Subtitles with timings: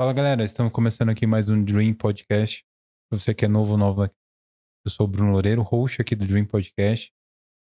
[0.00, 2.64] Fala galera, estamos começando aqui mais um Dream Podcast.
[3.10, 4.14] Pra você que é novo, nova,
[4.86, 7.12] eu sou o Bruno Loureiro, host aqui do Dream Podcast.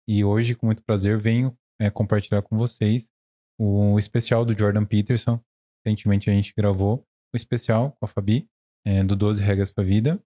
[0.09, 3.09] E hoje, com muito prazer, venho é, compartilhar com vocês
[3.57, 5.41] o especial do Jordan Peterson.
[5.87, 8.51] Recentemente a gente gravou o especial com a Fabi,
[8.85, 10.21] é, do 12 Regras para a Vida.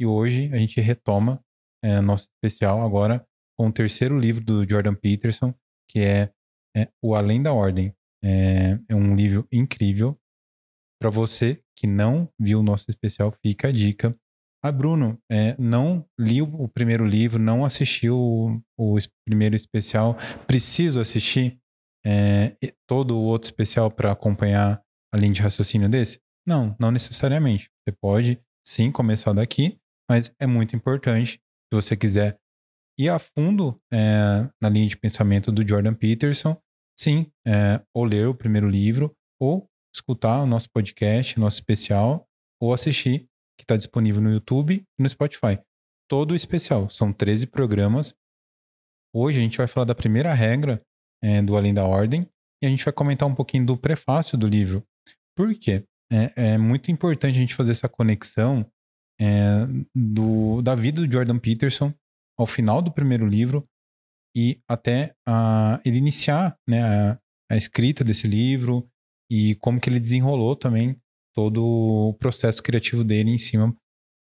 [0.00, 1.44] E hoje a gente retoma
[1.84, 3.28] é, nosso especial agora
[3.58, 5.54] com o terceiro livro do Jordan Peterson,
[5.86, 6.32] que é,
[6.74, 7.94] é O Além da Ordem.
[8.24, 10.18] É, é um livro incrível
[11.02, 14.16] para você que não viu o nosso especial, fica a dica.
[14.62, 20.16] Ah, Bruno, é, não li o primeiro livro, não assistiu o, o primeiro especial,
[20.46, 21.58] preciso assistir
[22.06, 22.56] é,
[22.88, 24.80] todo o outro especial para acompanhar
[25.12, 26.20] a linha de raciocínio desse?
[26.46, 27.68] Não, não necessariamente.
[27.82, 29.76] Você pode sim começar daqui,
[30.08, 32.38] mas é muito importante, se você quiser
[32.96, 36.56] ir a fundo é, na linha de pensamento do Jordan Peterson,
[36.96, 42.26] sim, é, ou ler o primeiro livro, ou escutar o nosso podcast, nosso especial,
[42.60, 45.60] ou assistir, que está disponível no YouTube e no Spotify.
[46.08, 46.88] Todo o especial.
[46.90, 48.14] São 13 programas.
[49.14, 50.82] Hoje a gente vai falar da primeira regra
[51.22, 52.28] é, do Além da Ordem
[52.62, 54.84] e a gente vai comentar um pouquinho do prefácio do livro.
[55.36, 55.84] Por quê?
[56.12, 58.66] É, é muito importante a gente fazer essa conexão
[59.20, 61.92] é, do, da vida do Jordan Peterson
[62.38, 63.66] ao final do primeiro livro
[64.36, 67.18] e até a, ele iniciar né, a,
[67.50, 68.88] a escrita desse livro,
[69.32, 71.00] e como que ele desenrolou também
[71.34, 73.74] todo o processo criativo dele em cima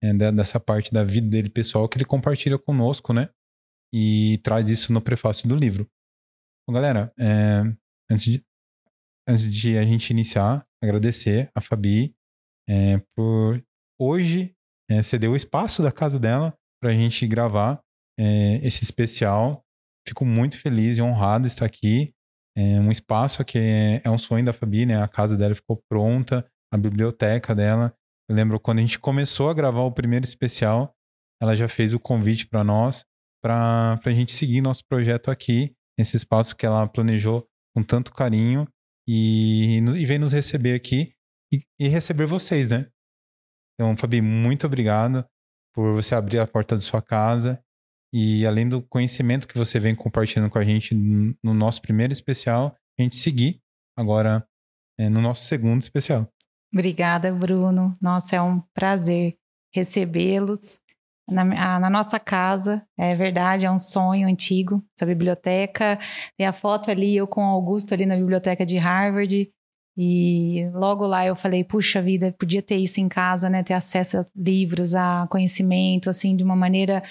[0.03, 3.29] é, dessa parte da vida dele pessoal que ele compartilha conosco, né?
[3.93, 5.87] E traz isso no prefácio do livro.
[6.67, 7.61] Bom, galera, é,
[8.11, 8.45] antes, de,
[9.29, 12.17] antes de a gente iniciar, agradecer a Fabi
[12.67, 13.63] é, por
[14.01, 14.57] hoje
[14.91, 17.79] é, ceder o espaço da casa dela para a gente gravar
[18.19, 19.63] é, esse especial.
[20.09, 22.14] Fico muito feliz e honrado de estar aqui
[22.57, 23.59] é um espaço que
[24.05, 25.03] é, um sonho da Fabi, né?
[25.03, 27.95] A casa dela ficou pronta, a biblioteca dela.
[28.29, 30.95] Eu lembro quando a gente começou a gravar o primeiro especial,
[31.43, 33.05] ela já fez o convite para nós,
[33.43, 38.67] para a gente seguir nosso projeto aqui, nesse espaço que ela planejou com tanto carinho
[39.07, 41.13] e, e vem nos receber aqui
[41.53, 42.89] e, e receber vocês, né?
[43.75, 45.27] Então, Fabi, muito obrigado
[45.75, 47.64] por você abrir a porta da sua casa
[48.17, 52.77] e além do conhecimento que você vem compartilhando com a gente no nosso primeiro especial,
[52.97, 53.61] a gente seguir
[53.99, 54.47] agora
[54.97, 56.29] é, no nosso segundo especial.
[56.73, 57.99] Obrigada, Bruno.
[58.01, 59.35] Nossa, é um prazer
[59.75, 60.79] recebê-los
[61.29, 61.45] na,
[61.81, 62.87] na, nossa casa.
[62.97, 64.81] É verdade, é um sonho antigo.
[64.97, 65.99] Essa biblioteca.
[66.39, 69.51] Tem a foto ali, eu com o Augusto ali na biblioteca de Harvard.
[69.97, 73.63] E logo lá eu falei, puxa vida, podia ter isso em casa, né?
[73.63, 77.03] Ter acesso a livros, a conhecimento, assim, de uma maneira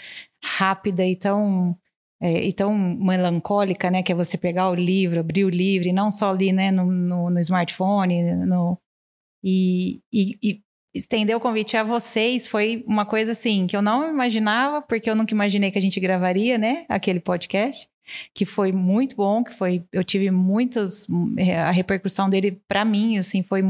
[0.44, 1.78] rápida e tão,
[2.22, 4.04] é, e tão melancólica, né?
[4.04, 6.72] Que é você pegar o livro, abrir o livro, e não só ali, né?
[6.72, 8.78] No, no, no smartphone, no,
[9.44, 10.62] e, e, e,
[10.94, 15.16] estender o convite a vocês foi uma coisa assim que eu não imaginava, porque eu
[15.16, 16.86] nunca imaginei que a gente gravaria, né?
[16.90, 17.88] Aquele podcast
[18.34, 23.18] que foi muito bom, que foi eu tive muitos é, a repercussão dele para mim
[23.18, 23.64] assim foi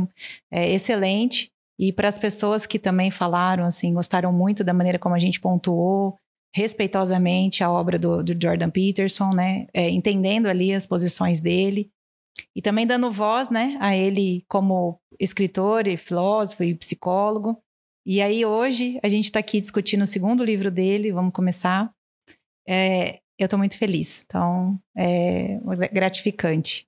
[0.51, 1.49] é, excelente
[1.79, 5.39] e para as pessoas que também falaram assim gostaram muito da maneira como a gente
[5.39, 6.17] pontuou
[6.53, 9.65] respeitosamente a obra do, do Jordan Peterson, né?
[9.73, 11.89] É, entendendo ali as posições dele
[12.55, 17.59] e também dando voz, né, a ele como escritor e filósofo e psicólogo.
[18.05, 21.91] E aí hoje a gente está aqui discutindo o segundo livro dele, vamos começar.
[22.67, 25.59] É, eu estou muito feliz, então é
[25.91, 26.87] gratificante.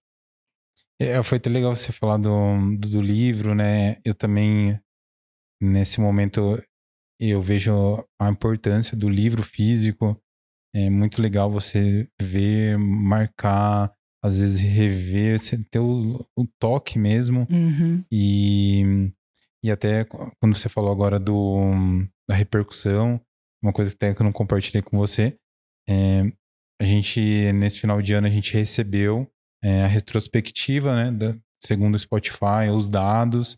[0.99, 3.97] É, foi até legal você falar do, do, do livro, né?
[4.03, 4.79] Eu também
[5.61, 6.61] nesse momento
[7.19, 10.19] eu vejo a importância do livro físico.
[10.73, 13.93] É muito legal você ver, marcar,
[14.23, 15.39] às vezes rever,
[15.69, 17.47] ter o, o toque mesmo.
[17.49, 18.03] Uhum.
[18.11, 19.11] E,
[19.63, 21.71] e até quando você falou agora do,
[22.27, 23.21] da repercussão,
[23.63, 25.37] uma coisa que, até que eu não compartilhei com você,
[25.87, 26.31] é,
[26.81, 27.19] a gente,
[27.53, 29.29] nesse final de ano, a gente recebeu
[29.63, 33.57] é, a retrospectiva, né, da, segundo o Spotify, os dados,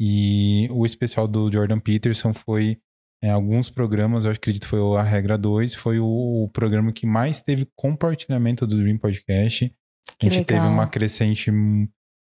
[0.00, 2.78] e o especial do Jordan Peterson foi
[3.22, 7.04] é, alguns programas, eu acredito que foi a regra 2, foi o, o, programa que
[7.04, 9.74] mais teve compartilhamento do Dream Podcast.
[10.18, 10.62] Que a gente legal.
[10.64, 11.50] teve uma crescente,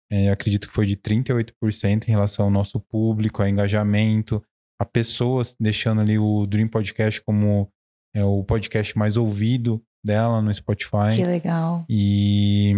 [0.09, 4.41] é, acredito que foi de 38% em relação ao nosso público, a engajamento,
[4.79, 7.69] a pessoas deixando ali o Dream Podcast como
[8.15, 11.15] é, o podcast mais ouvido dela no Spotify.
[11.15, 11.85] Que legal.
[11.89, 12.73] E,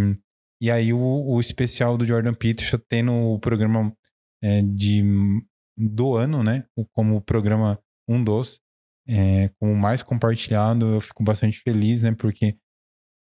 [0.60, 3.96] e aí o, o especial do Jordan Peterson tendo o programa
[4.42, 5.02] é, de,
[5.76, 6.64] do ano, né?
[6.92, 7.78] Como o programa
[8.08, 8.60] um dos,
[9.08, 12.12] é, como mais compartilhado, eu fico bastante feliz, né?
[12.12, 12.56] Porque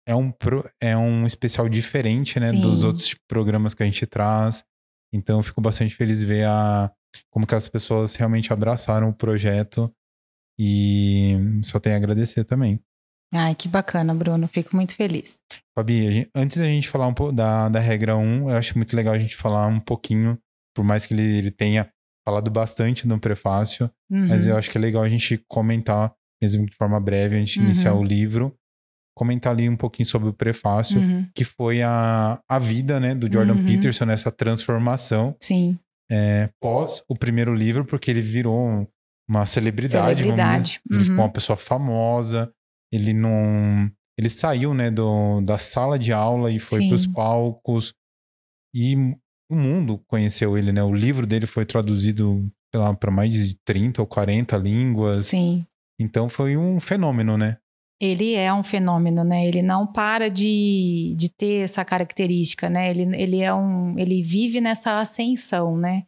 [0.07, 2.51] é um, pro, é um especial diferente, né?
[2.51, 2.61] Sim.
[2.61, 4.63] Dos outros programas que a gente traz.
[5.13, 6.91] Então, eu fico bastante feliz ver a,
[7.29, 9.93] como que as pessoas realmente abraçaram o projeto
[10.59, 12.81] e só tenho a agradecer também.
[13.33, 14.47] Ai, que bacana, Bruno.
[14.47, 15.39] Fico muito feliz.
[15.77, 18.95] Fabi, gente, antes da gente falar um pouco da, da regra 1, eu acho muito
[18.95, 20.37] legal a gente falar um pouquinho,
[20.75, 21.89] por mais que ele, ele tenha
[22.27, 24.27] falado bastante no prefácio, uhum.
[24.27, 27.59] mas eu acho que é legal a gente comentar, mesmo de forma breve, a gente
[27.59, 27.65] uhum.
[27.65, 28.53] iniciar o livro,
[29.15, 31.27] comentar ali um pouquinho sobre o prefácio, uhum.
[31.33, 33.65] que foi a, a vida né, do Jordan uhum.
[33.65, 35.35] Peterson nessa transformação.
[35.39, 35.77] Sim.
[36.09, 38.87] É, pós o primeiro livro, porque ele virou
[39.27, 40.81] uma celebridade, celebridade.
[40.89, 42.51] Vamos, uma pessoa famosa,
[42.91, 43.91] ele não.
[44.17, 47.93] Ele saiu, né, do, da sala de aula e foi para os palcos.
[48.73, 48.95] E
[49.49, 50.83] o mundo conheceu ele, né?
[50.83, 55.27] O livro dele foi traduzido, sei lá, para mais de 30 ou 40 línguas.
[55.27, 55.65] Sim.
[55.99, 57.57] Então foi um fenômeno, né?
[57.99, 59.47] Ele é um fenômeno, né?
[59.47, 62.91] Ele não para de, de ter essa característica, né?
[62.91, 63.97] Ele, ele é um.
[63.97, 66.03] Ele vive nessa ascensão, né?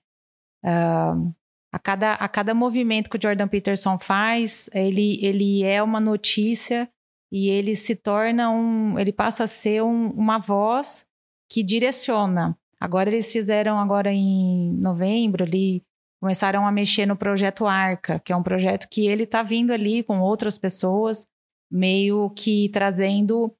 [0.64, 1.34] Uh,
[1.72, 6.90] a cada, a cada movimento que o Jordan Peterson faz, ele, ele é uma notícia
[7.32, 8.98] e ele se torna um.
[8.98, 11.06] Ele passa a ser um, uma voz
[11.50, 12.58] que direciona.
[12.80, 15.84] Agora eles fizeram, agora em novembro, ali,
[16.22, 20.02] começaram a mexer no projeto Arca, que é um projeto que ele está vindo ali
[20.02, 21.28] com outras pessoas,
[21.72, 23.54] meio que trazendo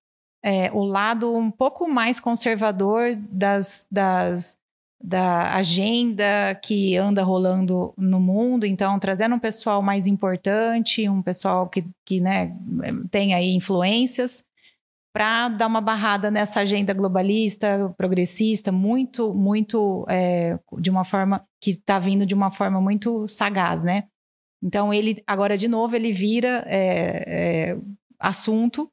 [0.44, 4.58] é, o lado um pouco mais conservador das, das
[5.02, 11.70] da agenda que anda rolando no mundo, então trazendo um pessoal mais importante, um pessoal
[11.70, 12.54] que, que né,
[13.10, 14.44] tem aí influências,
[15.14, 21.72] para dar uma barrada nessa agenda globalista, progressista, muito, muito, é, de uma forma que
[21.72, 24.04] está vindo de uma forma muito sagaz, né?
[24.62, 27.24] Então ele, agora de novo, ele vira é,
[27.72, 27.78] é,
[28.20, 28.92] assunto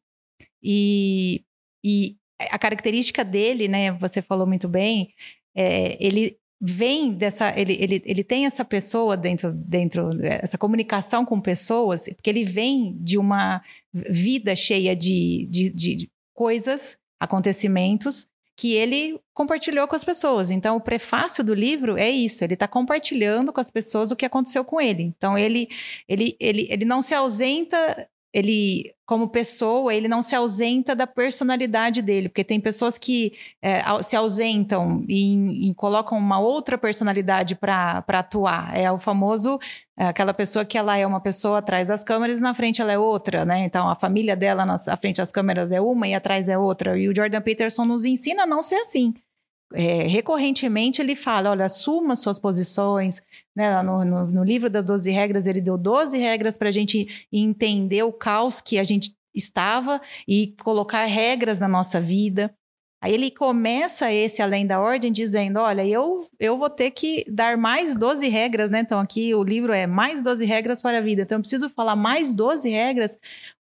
[0.62, 1.44] e,
[1.84, 2.16] e
[2.50, 5.12] a característica dele, né, você falou muito bem,
[5.56, 11.38] é, ele vem dessa ele, ele, ele tem essa pessoa dentro dentro essa comunicação com
[11.38, 13.62] pessoas porque ele vem de uma
[13.92, 18.26] vida cheia de, de, de coisas acontecimentos
[18.56, 20.50] que ele compartilhou com as pessoas.
[20.50, 22.42] Então, o prefácio do livro é isso.
[22.42, 25.02] Ele está compartilhando com as pessoas o que aconteceu com ele.
[25.02, 25.68] Então, ele,
[26.08, 32.02] ele, ele, ele não se ausenta ele, como pessoa, ele não se ausenta da personalidade
[32.02, 33.32] dele, porque tem pessoas que
[33.62, 38.76] é, se ausentam e, e, colocam uma outra personalidade para atuar.
[38.76, 39.58] É o famoso,
[39.98, 42.92] é aquela pessoa que ela é uma pessoa atrás das câmeras e na frente ela
[42.92, 43.64] é outra, né?
[43.64, 46.98] Então, a família dela na frente das câmeras é uma e atrás é outra.
[46.98, 49.14] E o Jordan Peterson nos ensina a não ser assim
[49.72, 53.22] é, recorrentemente ele fala: olha, assuma suas posições.
[53.54, 53.82] Né?
[53.82, 58.02] No, no, no, livro das 12 regras, ele deu 12 regras para a gente entender
[58.02, 62.54] o caos que a gente estava e colocar regras na nossa vida.
[63.02, 67.56] Aí ele começa esse além da ordem dizendo: Olha, eu, eu vou ter que dar
[67.56, 68.80] mais 12 regras, né?
[68.80, 71.22] Então, aqui o livro é mais 12 regras para a vida.
[71.22, 73.18] Então, eu preciso falar mais 12 regras,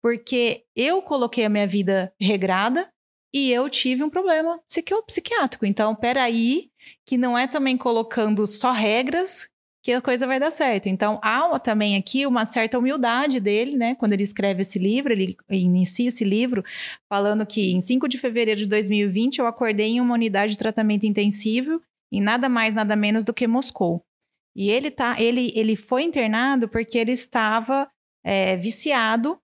[0.02, 2.88] porque eu coloquei a minha vida regrada,
[3.32, 4.60] e eu tive um problema
[5.06, 5.64] psiquiátrico.
[5.64, 6.70] Então, peraí,
[7.06, 9.48] que não é também colocando só regras
[9.82, 10.88] que a coisa vai dar certo.
[10.88, 13.94] Então, há também aqui uma certa humildade dele, né?
[13.94, 16.62] Quando ele escreve esse livro, ele inicia esse livro
[17.08, 21.06] falando que em 5 de fevereiro de 2020 eu acordei em uma unidade de tratamento
[21.06, 21.80] intensivo
[22.12, 24.02] em nada mais, nada menos do que Moscou.
[24.54, 27.88] E ele, tá, ele, ele foi internado porque ele estava
[28.24, 29.38] é, viciado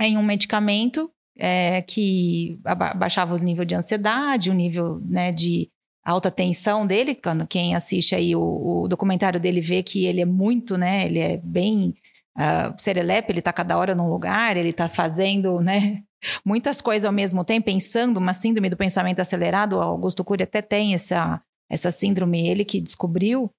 [0.00, 2.58] em um medicamento é, que
[2.96, 5.70] baixava o nível de ansiedade, o nível né, de
[6.04, 7.14] alta tensão dele.
[7.14, 11.06] Quando quem assiste aí o, o, documentário dele vê que ele é muito, né?
[11.06, 11.94] Ele é bem
[12.36, 16.02] uh, serelepe, ele está cada hora num lugar, ele está fazendo, né?
[16.44, 19.76] Muitas coisas ao mesmo tempo, pensando, uma síndrome do pensamento acelerado.
[19.76, 23.50] O Augusto Cury até tem essa, essa síndrome, ele que descobriu.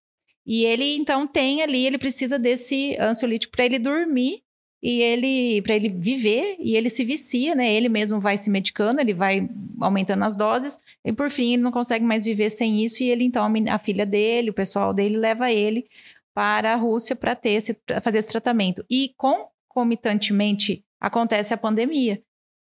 [0.46, 4.44] E ele, então, tem ali, ele precisa desse ansiolítico para ele dormir
[4.84, 7.74] e ele para ele viver e ele se vicia, né?
[7.74, 9.50] Ele mesmo vai se medicando, ele vai
[9.80, 13.24] aumentando as doses e por fim ele não consegue mais viver sem isso e ele
[13.24, 15.88] então a filha dele, o pessoal dele leva ele
[16.34, 22.22] para a Rússia para ter esse, fazer esse tratamento e concomitantemente acontece a pandemia.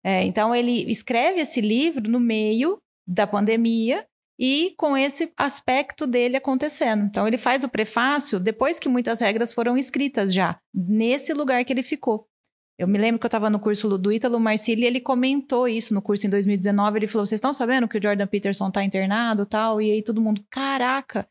[0.04, 4.06] É, então ele escreve esse livro no meio da pandemia
[4.44, 7.04] e com esse aspecto dele acontecendo.
[7.04, 11.72] Então, ele faz o prefácio depois que muitas regras foram escritas já, nesse lugar que
[11.72, 12.26] ele ficou.
[12.76, 15.94] Eu me lembro que eu estava no curso do Ítalo Marcilli e ele comentou isso
[15.94, 16.98] no curso em 2019.
[16.98, 19.80] Ele falou: Vocês estão sabendo que o Jordan Peterson está internado tal?
[19.80, 21.28] E aí todo mundo, caraca.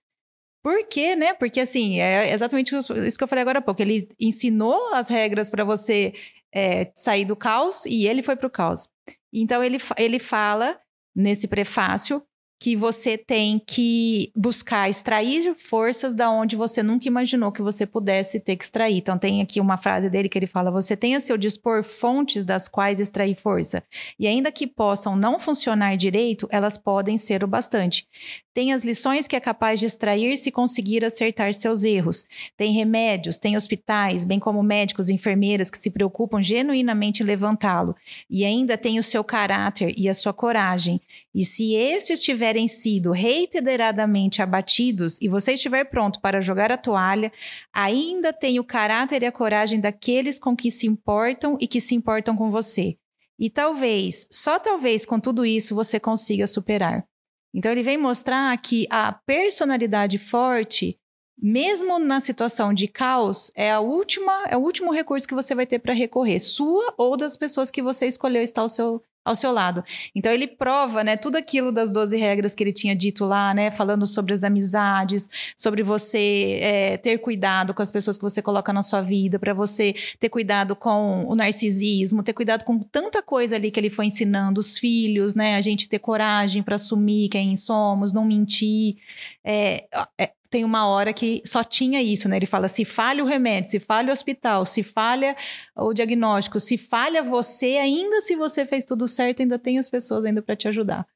[0.63, 1.33] Por quê, né?
[1.33, 3.81] Porque assim, é exatamente isso que eu falei agora há pouco.
[3.81, 6.13] Ele ensinou as regras para você
[6.55, 8.87] é, sair do caos e ele foi para o caos.
[9.33, 10.79] Então ele, ele fala
[11.13, 12.23] nesse prefácio
[12.61, 18.39] que você tem que buscar extrair forças da onde você nunca imaginou que você pudesse
[18.39, 18.97] ter que extrair.
[18.97, 22.45] Então tem aqui uma frase dele que ele fala: "Você tem a seu dispor fontes
[22.45, 23.81] das quais extrair força,
[24.19, 28.07] e ainda que possam não funcionar direito, elas podem ser o bastante.
[28.53, 32.25] Tem as lições que é capaz de extrair se conseguir acertar seus erros.
[32.57, 37.95] Tem remédios, tem hospitais, bem como médicos e enfermeiras que se preocupam genuinamente em levantá-lo.
[38.29, 40.99] E ainda tem o seu caráter e a sua coragem.
[41.33, 47.31] E se esses tiverem sido reiteradamente abatidos e você estiver pronto para jogar a toalha,
[47.71, 51.95] ainda tem o caráter e a coragem daqueles com que se importam e que se
[51.95, 52.97] importam com você.
[53.39, 57.05] E talvez, só talvez com tudo isso você consiga superar.
[57.53, 60.99] Então ele vem mostrar que a personalidade forte,
[61.41, 65.65] mesmo na situação de caos, é a última, é o último recurso que você vai
[65.65, 69.51] ter para recorrer, sua ou das pessoas que você escolheu estar ao seu ao seu
[69.51, 69.83] lado.
[70.15, 73.69] Então ele prova, né, tudo aquilo das 12 regras que ele tinha dito lá, né,
[73.71, 78.73] falando sobre as amizades, sobre você é, ter cuidado com as pessoas que você coloca
[78.73, 83.55] na sua vida, para você ter cuidado com o narcisismo, ter cuidado com tanta coisa
[83.55, 87.55] ali que ele foi ensinando, os filhos, né, a gente ter coragem para assumir quem
[87.55, 88.97] somos, não mentir.
[89.43, 89.85] É,
[90.17, 92.35] é, tem uma hora que só tinha isso, né?
[92.35, 95.35] Ele fala: se falha o remédio, se falha o hospital, se falha
[95.75, 100.25] o diagnóstico, se falha você, ainda se você fez tudo certo, ainda tem as pessoas
[100.25, 101.07] ainda para te ajudar.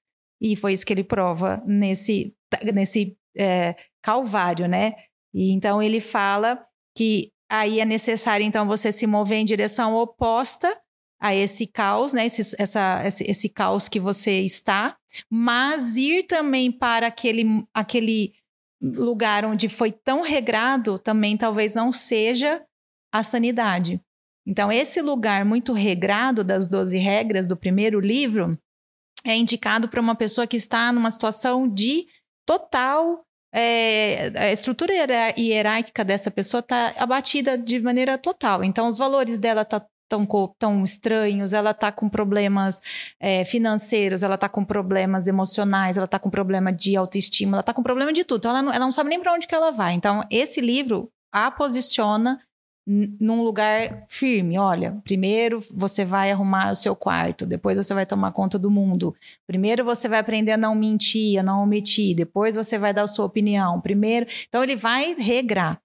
[0.42, 2.34] E foi isso que ele prova nesse,
[2.74, 4.96] nesse é, calvário, né?
[5.34, 6.66] E então ele fala
[6.96, 10.76] que aí é necessário então você se mover em direção oposta
[11.20, 12.26] a esse caos, né?
[12.26, 14.96] Esse, essa, esse, esse caos que você está,
[15.30, 18.34] mas ir também para aquele, aquele
[18.94, 22.64] lugar onde foi tão regrado também talvez não seja
[23.12, 24.02] a sanidade.
[24.48, 28.58] Então, esse lugar muito regrado das 12 regras do primeiro livro
[29.26, 32.06] é indicado para uma pessoa que está numa situação de
[32.46, 33.24] total.
[33.54, 34.94] É, a estrutura
[35.38, 38.64] hierárquica dessa pessoa está abatida de maneira total.
[38.64, 42.82] Então, os valores dela estão tá tão, tão estranhos, ela está com problemas
[43.20, 47.74] é, financeiros, ela está com problemas emocionais, ela está com problema de autoestima, ela está
[47.74, 48.40] com problema de tudo.
[48.40, 49.94] Então, ela não, ela não sabe nem para onde que ela vai.
[49.94, 52.40] Então, esse livro a posiciona
[52.88, 54.58] num lugar firme.
[54.60, 59.16] Olha, primeiro você vai arrumar o seu quarto, depois você vai tomar conta do mundo.
[59.48, 63.08] Primeiro você vai aprender a não mentir, a não omitir, depois você vai dar a
[63.08, 63.82] sua opinião.
[63.82, 65.82] Primeiro, então ele vai regrar.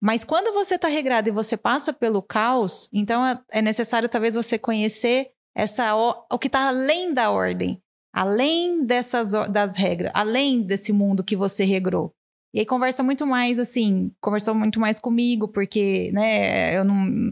[0.00, 4.34] Mas quando você está regrado e você passa pelo caos, então é, é necessário talvez
[4.34, 7.80] você conhecer essa o que está além da ordem,
[8.12, 12.12] além dessas das regras, além desse mundo que você regrou.
[12.54, 17.30] E aí conversa muito mais assim, conversou muito mais comigo, porque, né, eu não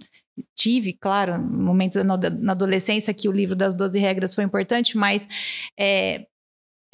[0.54, 2.14] tive, claro, momentos na,
[2.52, 5.28] adolescência que o livro das 12 regras foi importante, mas
[5.78, 6.26] é,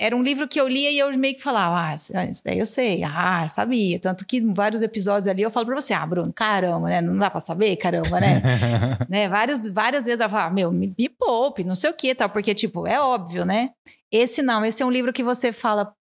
[0.01, 2.65] era um livro que eu lia e eu meio que falava, ah, isso daí eu
[2.65, 4.01] sei, ah, sabia.
[4.01, 7.03] Tanto que em vários episódios ali eu falo pra você, ah, Bruno, caramba, né?
[7.03, 8.41] Não dá pra saber, caramba, né?
[9.11, 9.29] né?
[9.29, 12.31] Várias, várias vezes eu falo, ah, meu, me, me poupe, não sei o que tal,
[12.31, 13.73] porque, tipo, é óbvio, né?
[14.11, 15.93] Esse não, esse é um livro que você fala,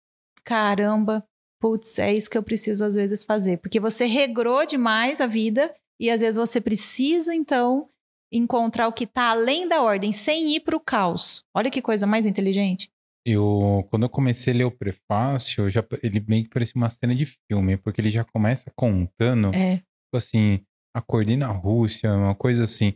[0.44, 1.24] caramba,
[1.60, 3.56] putz, é isso que eu preciso às vezes fazer.
[3.56, 7.88] Porque você regrou demais a vida e às vezes você precisa, então,
[8.32, 11.42] encontrar o que tá além da ordem, sem ir pro caos.
[11.52, 12.88] Olha que coisa mais inteligente.
[13.30, 17.14] Eu, quando eu comecei a ler o prefácio, já, ele meio que parecia uma cena
[17.14, 19.76] de filme, porque ele já começa contando, é.
[19.76, 20.60] tipo assim,
[20.96, 22.94] acordei na Rússia, uma coisa assim.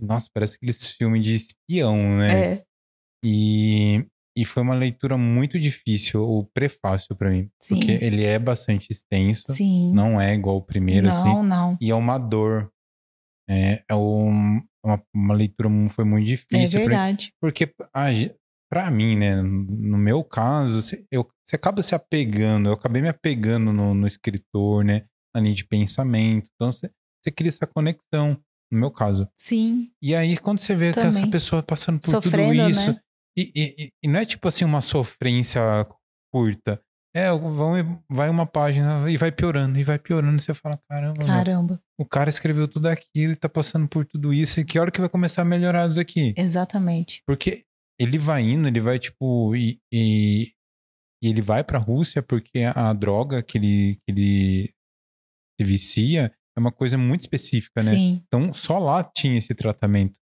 [0.00, 2.54] Nossa, parece aqueles filmes de espião, né?
[2.54, 2.64] É.
[3.22, 7.50] E, e foi uma leitura muito difícil, o prefácio para mim.
[7.60, 7.74] Sim.
[7.74, 9.44] Porque ele é bastante extenso.
[9.50, 9.92] Sim.
[9.92, 11.28] Não é igual o primeiro, não, assim.
[11.28, 11.78] Não, não.
[11.78, 12.70] E é uma dor.
[13.48, 16.80] É, é um, uma, uma leitura foi muito difícil.
[16.80, 17.32] É verdade.
[17.38, 18.10] porque a,
[18.74, 23.08] para mim, né, no meu caso, você, eu, você acaba se apegando, eu acabei me
[23.08, 26.50] apegando no, no escritor, né, na linha de pensamento.
[26.56, 26.90] Então, você,
[27.22, 28.36] você cria essa conexão,
[28.72, 29.28] no meu caso.
[29.36, 29.92] Sim.
[30.02, 31.08] E aí, quando você vê Também.
[31.10, 33.00] essa pessoa passando por Sofrendo, tudo isso, né?
[33.38, 35.62] e, e, e não é tipo assim uma sofrência
[36.32, 36.82] curta.
[37.14, 40.36] É, vão, vai uma página e vai piorando, e vai piorando.
[40.36, 41.80] E você fala, caramba, meu, Caramba.
[41.96, 44.98] o cara escreveu tudo aquilo, ele tá passando por tudo isso, e que hora que
[44.98, 46.34] vai começar a melhorar isso aqui?
[46.36, 47.22] Exatamente.
[47.24, 47.64] Porque
[47.98, 50.52] ele vai indo, ele vai, tipo, e, e,
[51.22, 54.74] e ele vai pra Rússia porque a droga que ele, que ele
[55.60, 57.94] se vicia é uma coisa muito específica, né?
[57.94, 58.22] Sim.
[58.26, 60.18] Então, só lá tinha esse tratamento.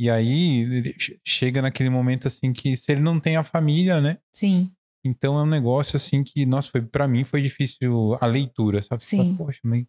[0.00, 4.18] E aí, ele chega naquele momento, assim, que se ele não tem a família, né?
[4.34, 4.72] Sim.
[5.04, 9.02] Então, é um negócio, assim, que, nossa, foi, pra mim foi difícil a leitura, sabe?
[9.02, 9.36] Sim.
[9.36, 9.84] Poxa, mas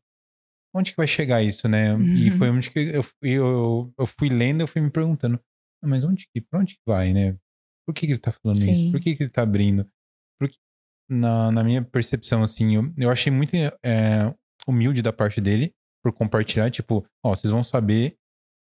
[0.75, 1.93] onde que vai chegar isso, né?
[1.93, 2.15] Uhum.
[2.15, 5.39] E foi onde que eu, eu, eu fui lendo, eu fui me perguntando,
[5.83, 7.37] mas onde que, pra onde que vai, né?
[7.85, 8.71] Por que, que ele tá falando Sim.
[8.71, 8.91] isso?
[8.91, 9.87] Por que, que ele tá abrindo?
[10.39, 10.55] Porque,
[11.09, 14.33] na, na minha percepção, assim, eu, eu achei muito é,
[14.67, 15.73] humilde da parte dele
[16.03, 18.15] por compartilhar, tipo, ó, vocês vão saber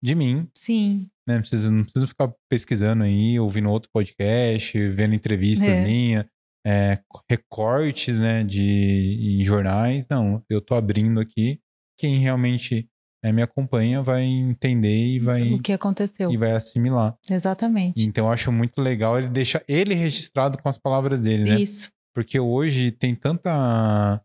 [0.03, 0.49] de mim.
[0.57, 1.09] Sim.
[1.27, 1.35] Né?
[1.35, 5.85] Não precisa, não precisa ficar pesquisando aí, ouvindo outro podcast, vendo entrevistas É.
[5.85, 6.27] minhas,
[6.67, 6.99] é,
[7.31, 10.07] recortes, né, de em jornais.
[10.09, 11.61] Não, eu tô abrindo aqui.
[11.99, 12.89] Quem realmente
[13.25, 16.31] é, me acompanha vai entender e vai, O que aconteceu.
[16.33, 17.17] e vai assimilar.
[17.31, 18.03] Exatamente.
[18.03, 21.61] Então eu acho muito legal ele deixar ele registrado com as palavras dele, né?
[21.61, 21.91] Isso.
[22.15, 24.21] Porque hoje tem tanta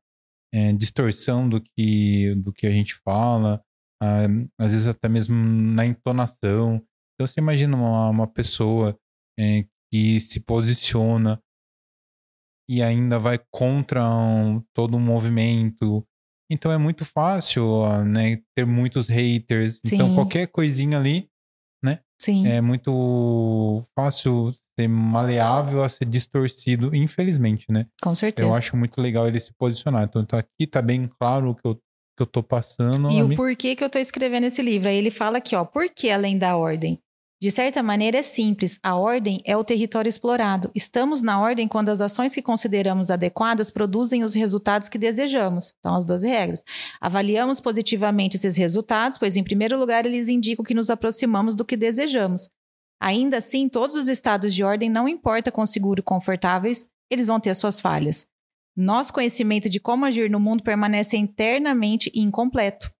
[0.54, 3.62] é, distorção do que, do que a gente fala,
[4.02, 4.26] ah,
[4.60, 6.76] às vezes até mesmo na entonação.
[7.16, 8.98] Então você imagina uma, uma pessoa
[9.40, 11.40] é, que se posiciona
[12.70, 16.06] e ainda vai contra um- todo um movimento.
[16.50, 19.82] Então é muito fácil né, ter muitos haters.
[19.86, 20.16] Então Sim.
[20.16, 21.30] qualquer coisinha ali
[22.20, 22.48] Sim.
[22.48, 27.86] é muito fácil ser maleável a ser distorcido, infelizmente, né?
[28.02, 28.48] Com certeza.
[28.50, 30.04] Eu acho muito legal ele se posicionar.
[30.06, 33.12] Então, tá aqui tá bem claro o que eu, que eu tô passando.
[33.12, 34.90] E o mim- porquê que eu tô escrevendo esse livro?
[34.90, 37.00] Aí ele fala aqui, ó, por que além da ordem?
[37.40, 40.72] De certa maneira é simples, a ordem é o território explorado.
[40.74, 45.76] Estamos na ordem quando as ações que consideramos adequadas produzem os resultados que desejamos.
[45.78, 46.64] Então, as 12 regras.
[47.00, 51.78] Avaliamos positivamente esses resultados, pois, em primeiro lugar, eles indicam que nos aproximamos do que
[51.78, 52.50] desejamos.
[53.00, 57.40] Ainda assim, todos os estados de ordem, não importa quão seguros e confortáveis, eles vão
[57.40, 58.26] ter as suas falhas.
[58.76, 62.92] Nosso conhecimento de como agir no mundo permanece internamente incompleto.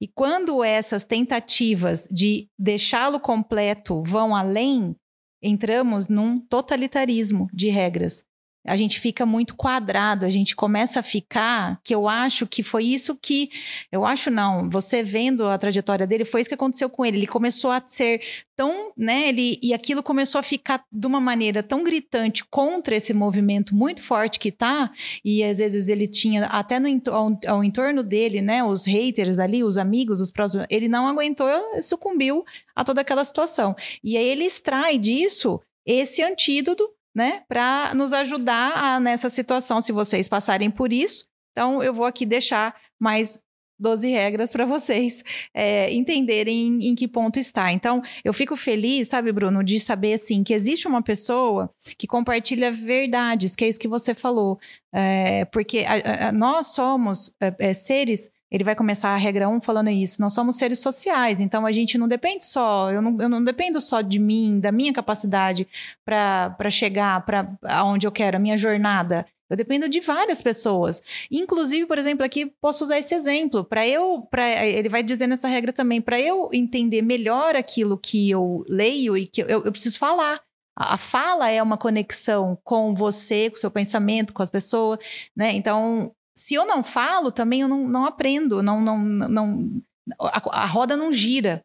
[0.00, 4.94] E quando essas tentativas de deixá-lo completo vão além,
[5.42, 8.24] entramos num totalitarismo de regras.
[8.66, 12.84] A gente fica muito quadrado, a gente começa a ficar, que eu acho que foi
[12.84, 13.50] isso que.
[13.90, 17.18] Eu acho não, você vendo a trajetória dele, foi isso que aconteceu com ele.
[17.18, 18.20] Ele começou a ser
[18.56, 19.28] tão, né?
[19.28, 24.02] Ele, e aquilo começou a ficar de uma maneira tão gritante contra esse movimento muito
[24.02, 24.90] forte que tá,
[25.24, 29.62] e às vezes ele tinha até no ao, ao entorno dele, né, os haters ali,
[29.62, 31.48] os amigos, os próximos, ele não aguentou,
[31.82, 33.74] sucumbiu a toda aquela situação.
[34.02, 39.90] E aí ele extrai disso esse antídoto, né, para nos ajudar a, nessa situação, se
[39.90, 41.24] vocês passarem por isso.
[41.52, 43.40] Então eu vou aqui deixar mais
[43.78, 45.22] 12 regras para vocês
[45.54, 47.72] é, entenderem em, em que ponto está.
[47.72, 52.72] Então, eu fico feliz, sabe, Bruno, de saber assim que existe uma pessoa que compartilha
[52.72, 54.58] verdades, que é isso que você falou.
[54.94, 58.30] É, porque a- a- nós somos é, é, seres.
[58.50, 60.20] Ele vai começar a regra 1 falando isso.
[60.20, 62.90] Nós somos seres sociais, então a gente não depende só.
[62.90, 65.66] Eu não, eu não dependo só de mim, da minha capacidade
[66.04, 69.26] para chegar para aonde eu quero, a minha jornada.
[69.48, 71.02] Eu dependo de várias pessoas.
[71.30, 73.64] Inclusive, por exemplo, aqui posso usar esse exemplo.
[73.64, 78.28] Para eu, pra, ele vai dizer nessa regra também, para eu entender melhor aquilo que
[78.28, 80.40] eu leio e que eu, eu preciso falar.
[80.78, 84.98] A fala é uma conexão com você, com o seu pensamento, com as pessoas,
[85.34, 85.52] né?
[85.52, 89.82] Então, se eu não falo, também eu não, não aprendo, não, não, não
[90.20, 91.62] a, a roda não gira.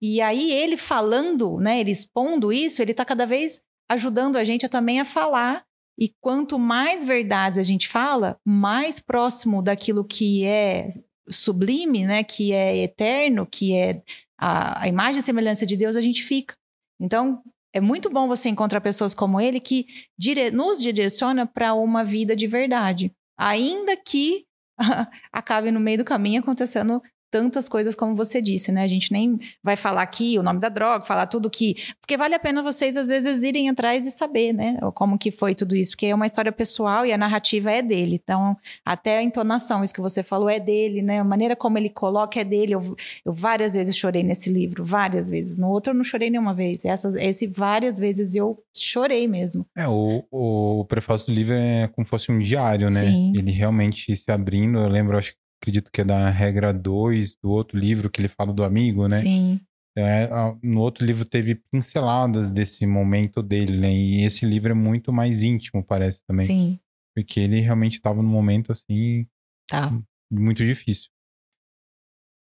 [0.00, 1.80] E aí ele falando, né?
[1.80, 5.64] Ele expondo isso, ele está cada vez ajudando a gente a, também a falar.
[5.98, 10.88] E quanto mais verdades a gente fala, mais próximo daquilo que é
[11.28, 12.22] sublime, né?
[12.22, 14.02] Que é eterno, que é
[14.38, 16.54] a, a imagem e semelhança de Deus, a gente fica.
[17.00, 17.42] Então,
[17.74, 22.36] é muito bom você encontrar pessoas como ele que dire nos direciona para uma vida
[22.36, 23.12] de verdade.
[23.36, 24.46] Ainda que
[25.32, 27.02] acabe no meio do caminho acontecendo
[27.34, 28.84] tantas coisas como você disse, né?
[28.84, 31.74] A gente nem vai falar aqui o nome da droga, falar tudo que.
[32.00, 34.78] Porque vale a pena vocês, às vezes, irem atrás e saber, né?
[34.94, 35.90] Como que foi tudo isso.
[35.90, 38.20] Porque é uma história pessoal e a narrativa é dele.
[38.22, 41.18] Então, até a entonação, isso que você falou, é dele, né?
[41.18, 42.72] A maneira como ele coloca é dele.
[42.72, 45.58] Eu, eu várias vezes chorei nesse livro, várias vezes.
[45.58, 46.84] No outro eu não chorei nenhuma vez.
[46.84, 49.66] Essa, esse várias vezes eu chorei mesmo.
[49.76, 53.06] É, o, o prefácio do livro é como se fosse um diário, né?
[53.06, 53.32] Sim.
[53.36, 54.78] Ele realmente se abrindo.
[54.78, 58.28] Eu lembro, acho que acredito que é da regra 2 do outro livro que ele
[58.28, 59.16] fala do amigo, né?
[59.16, 59.60] Sim.
[59.96, 63.90] É, a- no outro livro teve pinceladas desse momento dele, né?
[63.92, 66.44] E esse livro é muito mais íntimo, parece também.
[66.46, 66.78] Sim.
[67.16, 69.26] Porque ele realmente estava num momento assim
[69.68, 69.90] Tá.
[70.30, 71.08] muito difícil.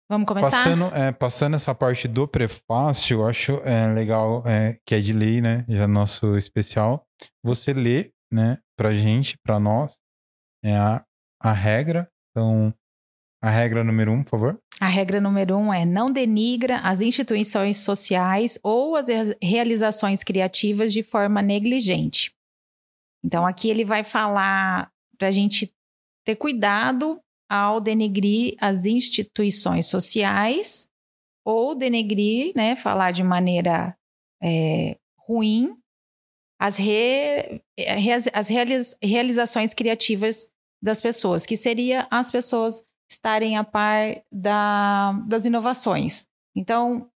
[0.09, 0.49] Vamos começar?
[0.49, 5.13] Passando, é, passando essa parte do prefácio, eu acho é, legal, é, que é de
[5.13, 5.65] lei, né?
[5.67, 7.05] Já nosso especial.
[7.43, 9.99] Você lê, né, pra gente, pra nós,
[10.63, 11.03] é a,
[11.41, 12.09] a regra.
[12.31, 12.73] Então,
[13.41, 14.61] a regra número um, por favor.
[14.79, 20.93] A regra número um é não denigra as instituições sociais ou as re- realizações criativas
[20.93, 22.33] de forma negligente.
[23.23, 25.73] Então, aqui ele vai falar para a gente
[26.25, 30.87] ter cuidado ao denegrir as instituições sociais
[31.45, 33.97] ou denegrir, né, falar de maneira
[34.41, 35.75] é, ruim
[36.59, 37.61] as, re,
[38.33, 38.49] as
[39.01, 40.49] realizações criativas
[40.81, 46.27] das pessoas, que seria as pessoas estarem a par da, das inovações.
[46.55, 47.09] Então,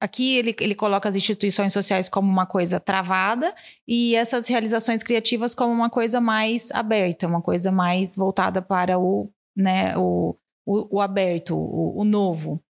[0.00, 3.54] aqui ele, ele coloca as instituições sociais como uma coisa travada
[3.86, 9.30] e essas realizações criativas como uma coisa mais aberta, uma coisa mais voltada para o,
[9.56, 12.62] né, o, o, o aberto, o, o novo.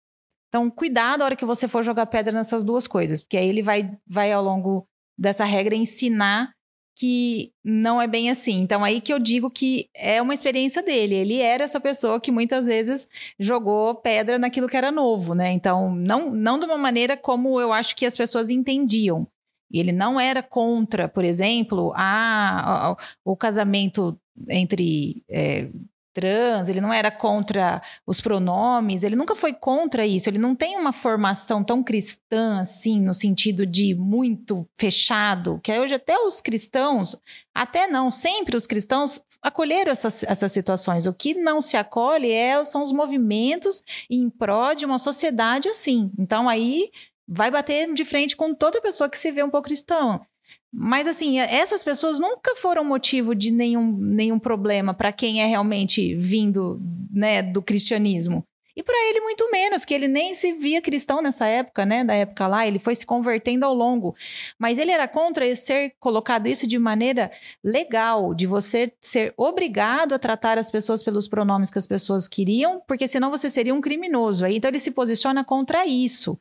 [0.49, 3.63] Então, cuidado na hora que você for jogar pedra nessas duas coisas, porque aí ele
[3.63, 4.87] vai, vai ao longo
[5.19, 6.56] dessa regra ensinar
[6.97, 8.59] que não é bem assim.
[8.61, 11.15] Então, aí que eu digo que é uma experiência dele.
[11.15, 13.07] Ele era essa pessoa que muitas vezes
[13.39, 15.53] jogou pedra naquilo que era novo, né?
[15.53, 19.29] Então, não, não de uma maneira como eu acho que as pessoas entendiam.
[19.71, 25.69] Ele não era contra, por exemplo, a, a o casamento entre é,
[26.17, 30.79] trans, ele não era contra os pronomes, ele nunca foi contra isso, ele não tem
[30.79, 37.21] uma formação tão cristã assim, no sentido de muito fechado, que hoje até os cristãos,
[37.55, 41.07] até não, sempre os cristãos acolheram essas, essas situações.
[41.07, 46.11] O que não se acolhe é, são os movimentos em prol de uma sociedade assim.
[46.19, 46.91] Então aí
[47.29, 50.25] vai bater de frente com toda pessoa que se vê um pouco cristão.
[50.73, 56.15] Mas assim, essas pessoas nunca foram motivo de nenhum, nenhum problema para quem é realmente
[56.17, 58.45] vindo né, do cristianismo.
[58.77, 62.05] E para ele muito menos, que ele nem se via cristão nessa época, né?
[62.05, 64.15] Da época lá, ele foi se convertendo ao longo.
[64.59, 67.31] Mas ele era contra ser colocado isso de maneira
[67.65, 72.83] legal, de você ser obrigado a tratar as pessoas pelos pronomes que as pessoas queriam,
[72.87, 74.47] porque senão você seria um criminoso.
[74.47, 76.39] Então ele se posiciona contra isso.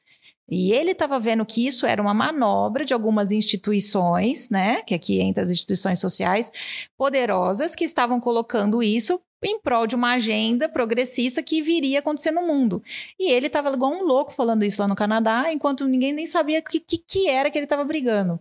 [0.49, 4.81] E ele estava vendo que isso era uma manobra de algumas instituições, né?
[4.83, 6.51] Que aqui entra as instituições sociais
[6.97, 12.45] poderosas que estavam colocando isso em prol de uma agenda progressista que viria acontecer no
[12.45, 12.81] mundo.
[13.19, 16.59] E ele estava igual um louco falando isso lá no Canadá, enquanto ninguém nem sabia
[16.59, 18.39] o que, que, que era que ele estava brigando.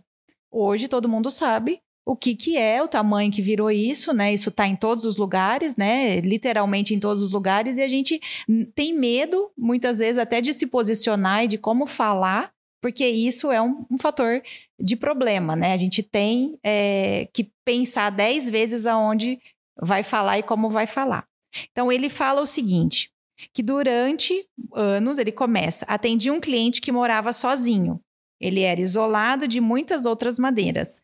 [0.51, 4.31] Hoje todo mundo sabe o que, que é, o tamanho que virou isso, né?
[4.31, 6.21] Isso está em todos os lugares, né?
[6.21, 8.21] Literalmente em todos os lugares, e a gente
[8.75, 13.59] tem medo, muitas vezes, até de se posicionar e de como falar, porque isso é
[13.59, 14.43] um, um fator
[14.79, 15.73] de problema, né?
[15.73, 19.39] A gente tem é, que pensar dez vezes aonde
[19.81, 21.25] vai falar e como vai falar.
[21.71, 23.09] Então, ele fala o seguinte:
[23.51, 27.99] que durante anos ele começa, atendi um cliente que morava sozinho.
[28.45, 31.01] Ele era isolado de muitas outras maneiras.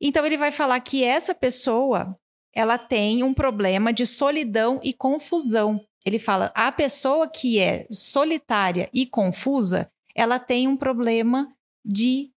[0.00, 2.16] Então ele vai falar que essa pessoa,
[2.54, 5.80] ela tem um problema de solidão e confusão.
[6.04, 11.52] Ele fala: a pessoa que é solitária e confusa, ela tem um problema
[11.84, 12.30] de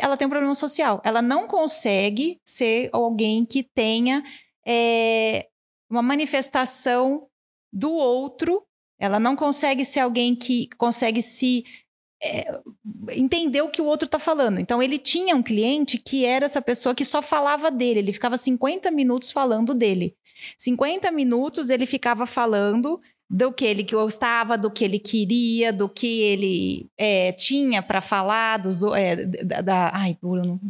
[0.00, 1.02] ela tem um problema social.
[1.04, 4.24] Ela não consegue ser alguém que tenha
[4.66, 5.48] é,
[5.88, 7.26] uma manifestação
[7.70, 8.62] do outro.
[8.98, 11.64] Ela não consegue ser alguém que consegue se
[12.22, 12.60] é,
[13.12, 14.60] entender o que o outro está falando.
[14.60, 18.36] Então, ele tinha um cliente que era essa pessoa que só falava dele, ele ficava
[18.36, 20.14] 50 minutos falando dele.
[20.56, 26.20] 50 minutos ele ficava falando do que ele gostava, do que ele queria, do que
[26.20, 30.60] ele é, tinha para falar, dos, é, da, da, Ai, Bruno,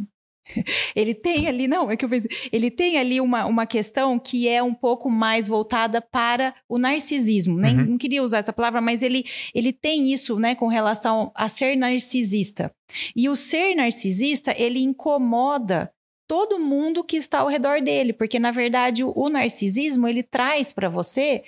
[0.95, 4.47] ele tem ali, não, é que eu pensei, ele tem ali uma, uma questão que
[4.47, 7.71] é um pouco mais voltada para o narcisismo, né?
[7.71, 7.85] Uhum.
[7.91, 11.75] Não queria usar essa palavra, mas ele, ele tem isso, né, com relação a ser
[11.75, 12.73] narcisista.
[13.15, 15.91] E o ser narcisista, ele incomoda
[16.27, 20.71] todo mundo que está ao redor dele, porque na verdade o, o narcisismo, ele traz
[20.71, 21.43] para você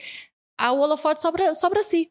[0.57, 2.09] a, o holofote sobra, sobra si.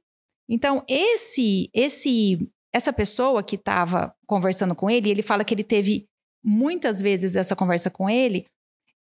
[0.48, 2.38] Então, esse esse
[2.72, 6.08] essa pessoa que estava conversando com ele, ele fala que ele teve
[6.42, 8.46] muitas vezes essa conversa com ele,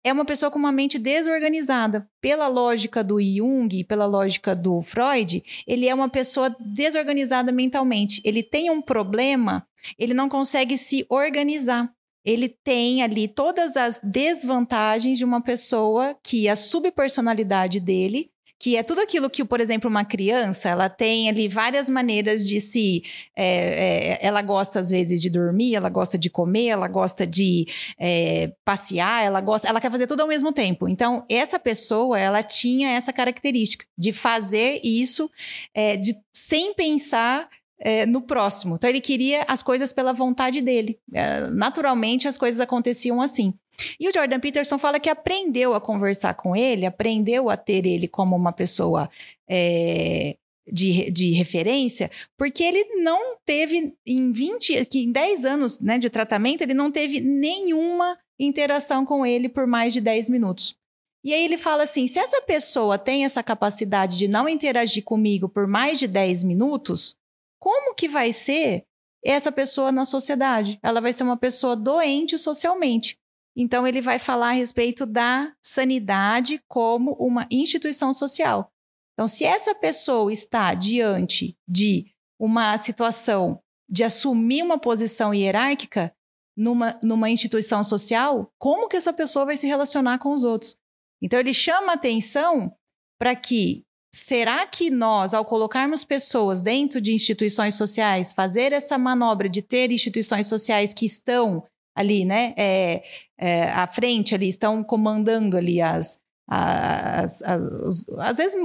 [0.03, 2.07] é uma pessoa com uma mente desorganizada.
[2.19, 8.21] Pela lógica do Jung, pela lógica do Freud, ele é uma pessoa desorganizada mentalmente.
[8.25, 9.65] Ele tem um problema,
[9.97, 11.91] ele não consegue se organizar.
[12.23, 18.30] Ele tem ali todas as desvantagens de uma pessoa que a subpersonalidade dele
[18.61, 22.61] que é tudo aquilo que, por exemplo, uma criança, ela tem ali várias maneiras de
[22.61, 23.01] se.
[23.35, 27.65] É, é, ela gosta, às vezes, de dormir, ela gosta de comer, ela gosta de
[27.99, 29.67] é, passear, ela gosta.
[29.67, 30.87] Ela quer fazer tudo ao mesmo tempo.
[30.87, 35.27] Então, essa pessoa, ela tinha essa característica de fazer isso
[35.73, 37.49] é, de, sem pensar.
[37.83, 38.75] É, no próximo.
[38.75, 40.99] Então, ele queria as coisas pela vontade dele.
[41.11, 43.55] É, naturalmente, as coisas aconteciam assim.
[43.99, 48.07] E o Jordan Peterson fala que aprendeu a conversar com ele, aprendeu a ter ele
[48.07, 49.09] como uma pessoa
[49.49, 50.35] é,
[50.71, 56.09] de, de referência, porque ele não teve em 20, que em 10 anos né, de
[56.09, 60.75] tratamento, ele não teve nenhuma interação com ele por mais de 10 minutos.
[61.23, 65.47] E aí ele fala assim: se essa pessoa tem essa capacidade de não interagir comigo
[65.47, 67.15] por mais de 10 minutos,
[67.59, 68.83] como que vai ser
[69.23, 70.79] essa pessoa na sociedade?
[70.81, 73.17] Ela vai ser uma pessoa doente socialmente.
[73.55, 78.71] Então, ele vai falar a respeito da sanidade como uma instituição social.
[79.13, 82.07] Então, se essa pessoa está diante de
[82.39, 83.59] uma situação
[83.89, 86.13] de assumir uma posição hierárquica
[86.57, 90.77] numa, numa instituição social, como que essa pessoa vai se relacionar com os outros?
[91.21, 92.73] Então, ele chama atenção
[93.19, 93.83] para que
[94.13, 99.91] será que nós, ao colocarmos pessoas dentro de instituições sociais, fazer essa manobra de ter
[99.91, 101.63] instituições sociais que estão
[101.95, 103.03] ali, né, é,
[103.37, 108.55] é, à frente ali, estão comandando ali as, as, as, às vezes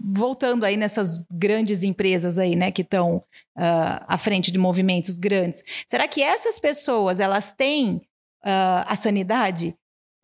[0.00, 5.64] voltando aí nessas grandes empresas aí, né, que estão uh, à frente de movimentos grandes,
[5.86, 7.96] será que essas pessoas elas têm
[8.44, 9.74] uh, a sanidade?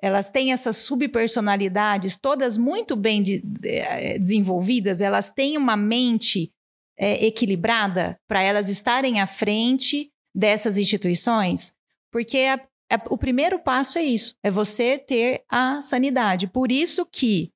[0.00, 6.52] Elas têm essas subpersonalidades todas muito bem de, de, eh, desenvolvidas, elas têm uma mente
[6.96, 11.72] é, equilibrada para elas estarem à frente dessas instituições?
[12.10, 12.54] Porque a,
[12.90, 16.46] a, o primeiro passo é isso, é você ter a sanidade.
[16.46, 17.52] Por isso que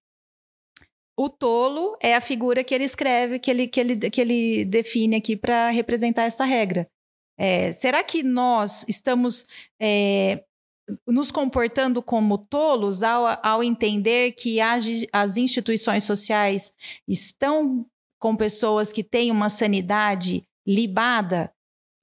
[1.17, 5.17] o tolo é a figura que ele escreve, que ele, que ele, que ele define
[5.17, 6.89] aqui para representar essa regra.
[7.39, 9.47] É, será que nós estamos
[9.81, 10.45] é,
[11.07, 16.73] nos comportando como tolos ao, ao entender que as instituições sociais
[17.07, 17.87] estão
[18.19, 21.53] com pessoas que têm uma sanidade libada?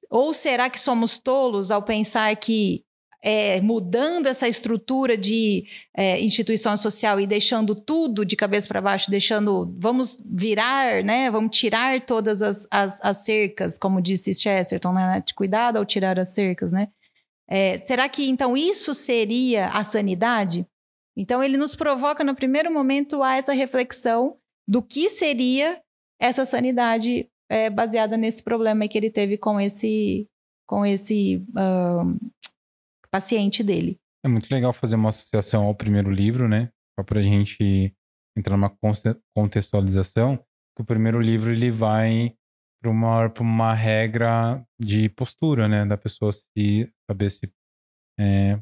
[0.10, 2.84] Ou será que somos tolos ao pensar que
[3.22, 9.12] é, mudando essa estrutura de é, instituição social e deixando tudo de cabeça para baixo,
[9.12, 11.30] deixando, vamos virar, né?
[11.30, 15.22] Vamos tirar todas as, as, as cercas, como disse Chesterton, né?
[15.36, 16.88] Cuidado ao tirar as cercas, né?
[17.48, 20.66] É, será que então isso seria a sanidade?
[21.18, 25.82] Então ele nos provoca no primeiro momento a essa reflexão do que seria
[26.22, 30.30] essa sanidade é, baseada nesse problema que ele teve com esse
[30.68, 32.32] com esse uh,
[33.10, 34.00] paciente dele.
[34.24, 36.72] É muito legal fazer uma associação ao primeiro livro, né?
[36.98, 37.92] Só para a gente
[38.38, 38.72] entrar numa
[39.36, 40.38] contextualização.
[40.76, 42.36] Que o primeiro livro ele vai
[42.80, 45.86] para uma, uma regra de postura, né?
[45.86, 47.52] Da pessoa se saber se
[48.20, 48.62] é,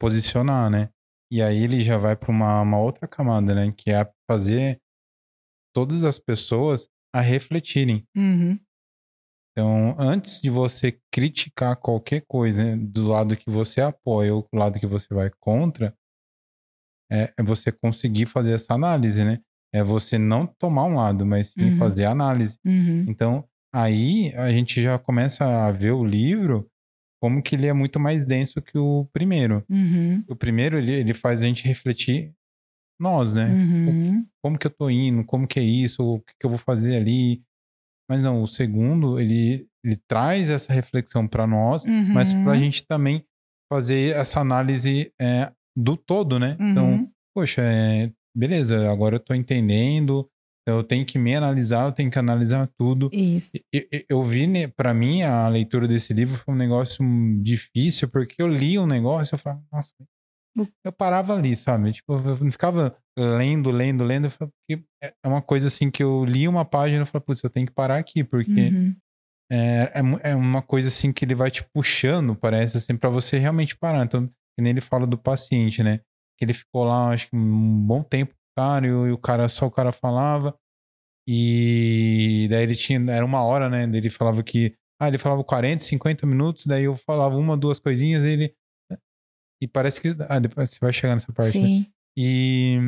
[0.00, 0.88] posicionar, né?
[1.30, 3.72] E aí ele já vai para uma, uma outra camada, né?
[3.76, 4.80] Que é fazer
[5.74, 8.06] todas as pessoas a refletirem.
[8.16, 8.58] Uhum.
[9.52, 14.58] Então, antes de você criticar qualquer coisa né, do lado que você apoia ou do
[14.58, 15.96] lado que você vai contra,
[17.10, 19.40] é, é você conseguir fazer essa análise, né?
[19.72, 21.78] é você não tomar um lado, mas sim uhum.
[21.78, 22.58] fazer análise.
[22.64, 23.04] Uhum.
[23.08, 26.66] Então, aí a gente já começa a ver o livro
[27.20, 29.64] como que ele é muito mais denso que o primeiro.
[29.68, 30.24] Uhum.
[30.28, 32.32] O primeiro, ele, ele faz a gente refletir
[32.98, 33.46] nós, né?
[33.46, 34.26] Uhum.
[34.42, 36.96] Como que eu tô indo, como que é isso, o que, que eu vou fazer
[36.96, 37.42] ali.
[38.08, 42.12] Mas não, o segundo, ele, ele traz essa reflexão para nós, uhum.
[42.12, 43.24] mas para a gente também
[43.72, 46.56] fazer essa análise é, do todo, né?
[46.60, 47.10] Então, uhum.
[47.34, 50.28] poxa, é, beleza, agora eu tô entendendo,
[50.66, 53.08] eu tenho que me analisar, eu tenho que analisar tudo.
[53.12, 53.58] Isso.
[53.72, 57.04] Eu, eu vi, né, para mim, a leitura desse livro foi um negócio
[57.40, 59.94] difícil, porque eu li um negócio e eu falava, nossa,
[60.84, 61.92] eu parava ali, sabe?
[61.92, 66.46] Tipo, eu não ficava lendo, lendo, lendo, porque é uma coisa assim que eu li
[66.46, 68.96] uma página e falei, putz, eu tenho que parar aqui, porque uhum.
[69.50, 73.38] é, é, é, uma coisa assim que ele vai te puxando, parece assim, para você
[73.38, 74.04] realmente parar.
[74.04, 76.00] Então, que nem ele fala do paciente, né?
[76.36, 79.66] que ele ficou lá, acho que um bom tempo, cara, e, e o cara, só
[79.66, 80.56] o cara falava.
[81.28, 83.84] E daí ele tinha, era uma hora, né?
[83.84, 88.24] Ele falava que, ah, ele falava 40, 50 minutos, daí eu falava uma, duas coisinhas,
[88.24, 88.54] ele.
[89.60, 90.14] E parece que.
[90.28, 91.58] Ah, depois você vai chegar nessa parte.
[91.58, 91.66] Né?
[91.66, 91.80] Sim.
[91.80, 91.86] Né?
[92.16, 92.78] E,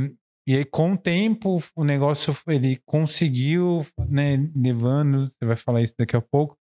[0.48, 5.94] e aí, com o tempo, o negócio, ele conseguiu, né, levando, você vai falar isso
[5.98, 6.56] daqui a pouco.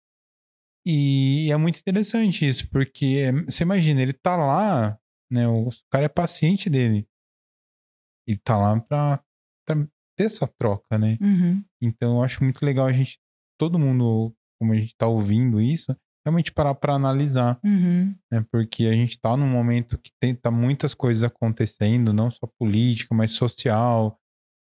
[0.88, 5.00] E é muito interessante isso, porque você imagina, ele tá lá
[5.32, 5.48] né?
[5.48, 7.08] O cara é paciente dele.
[8.28, 9.24] E tá lá pra,
[9.68, 9.76] pra
[10.18, 11.18] ter essa troca, né?
[11.22, 11.63] Uhum.
[11.82, 13.20] Então eu acho muito legal a gente,
[13.60, 17.60] todo mundo, como a gente tá ouvindo isso, realmente parar pra analisar.
[17.64, 18.16] Uhum.
[18.32, 18.46] Né?
[18.52, 23.14] Porque a gente tá num momento que tem tá muitas coisas acontecendo, não só política,
[23.14, 24.20] mas social.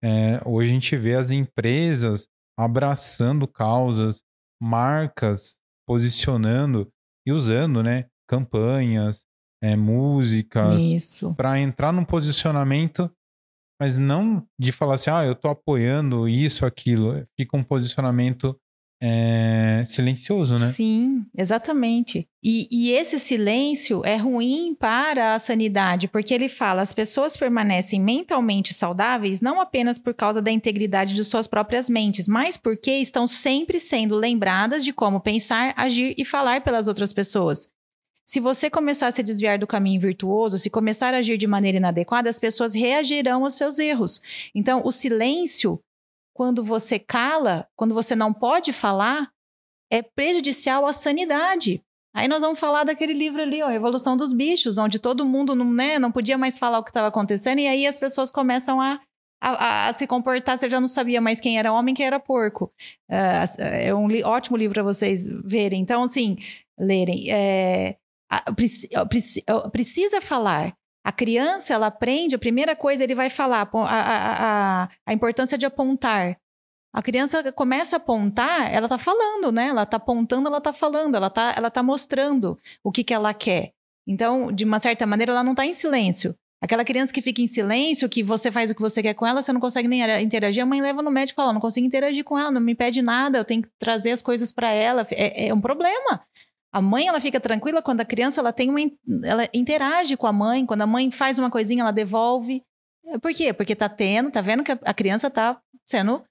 [0.03, 2.27] É, hoje a gente vê as empresas
[2.59, 4.23] abraçando causas,
[4.61, 6.91] marcas posicionando
[7.27, 8.07] e usando, né?
[8.29, 9.25] Campanhas,
[9.63, 10.83] é, músicas,
[11.37, 13.11] para entrar num posicionamento,
[13.81, 17.27] mas não de falar assim, ah, eu tô apoiando isso, aquilo.
[17.39, 18.59] Fica um posicionamento
[19.05, 20.61] é, silencioso, né?
[20.61, 22.29] Sim, exatamente.
[22.41, 28.01] E, e, esse silêncio é ruim para a sanidade, porque ele fala: as pessoas permanecem
[28.01, 33.27] mentalmente saudáveis não apenas por causa da integridade de suas próprias mentes, mas porque estão
[33.27, 37.69] sempre sendo lembradas de como pensar, agir e falar pelas outras pessoas.
[38.25, 41.79] se você começar a se desviar do caminho virtuoso, se começar a agir de maneira
[41.79, 44.23] inadequada, as pessoas reagirão aos seus erros.
[44.55, 45.81] Então, o silêncio,
[46.35, 49.31] quando você cala, quando você não pode falar,
[49.91, 51.83] é prejudicial à sanidade.
[52.15, 55.65] Aí nós vamos falar daquele livro ali, ó, Revolução dos Bichos, onde todo mundo não,
[55.65, 59.01] né, não podia mais falar o que estava acontecendo, e aí as pessoas começam a,
[59.43, 62.73] a, a, se comportar, você já não sabia mais quem era homem, quem era porco.
[63.11, 65.81] Uh, é um li ótimo livro para vocês verem.
[65.81, 66.37] Então, assim,
[66.79, 67.31] lerem.
[67.31, 67.97] É,
[69.73, 70.77] precisa falar.
[71.05, 75.59] A criança, ela aprende, a primeira coisa ele vai falar, a, a, a, a importância
[75.59, 76.39] de apontar.
[76.95, 79.69] A criança começa a apontar, ela tá falando, né?
[79.69, 83.33] Ela tá apontando, ela tá falando, ela tá, ela tá mostrando o que, que ela
[83.33, 83.73] quer.
[84.07, 86.37] Então, de uma certa maneira, ela não tá em silêncio.
[86.63, 89.43] Aquela criança que fica em silêncio, que você faz o que você quer com ela,
[89.43, 92.23] você não consegue nem interagir, a mãe leva no médico e fala: não consigo interagir
[92.23, 95.05] com ela, não me pede nada, eu tenho que trazer as coisas para ela.
[95.11, 96.23] É, é, um problema.
[96.73, 98.81] A mãe, ela fica tranquila quando a criança, ela tem uma,
[99.25, 102.63] ela interage com a mãe, quando a mãe faz uma coisinha, ela devolve.
[103.21, 103.53] Por quê?
[103.53, 106.25] Porque tá tendo, tá vendo que a criança tá sendo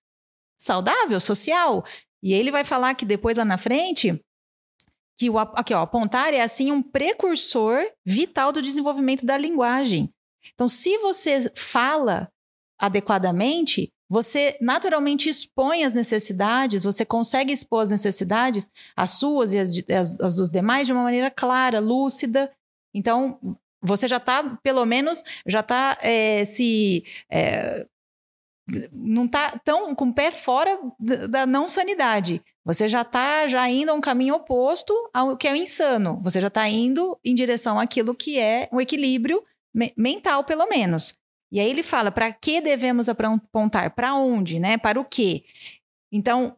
[0.58, 1.86] saudável, social.
[2.24, 4.20] E ele vai falar que depois lá na frente,
[5.18, 10.12] que o aqui, ó, apontar é assim um precursor vital do desenvolvimento da linguagem.
[10.54, 12.28] Então, se você fala
[12.80, 19.70] adequadamente, você naturalmente expõe as necessidades, você consegue expor as necessidades, as suas e as,
[19.90, 22.52] as, as dos demais, de uma maneira clara, lúcida.
[22.94, 23.40] Então,
[23.82, 27.06] você já está, pelo menos, já está é, se.
[27.32, 27.88] É,
[28.92, 32.44] não está tão com o pé fora da não sanidade.
[32.66, 36.20] Você já está já indo a um caminho oposto ao que é o insano.
[36.22, 39.42] Você já está indo em direção àquilo que é o equilíbrio
[39.74, 41.16] me mental, pelo menos.
[41.52, 43.92] E aí ele fala: para que devemos apontar?
[43.94, 44.78] Para onde, né?
[44.78, 45.44] Para o quê?
[46.12, 46.56] Então,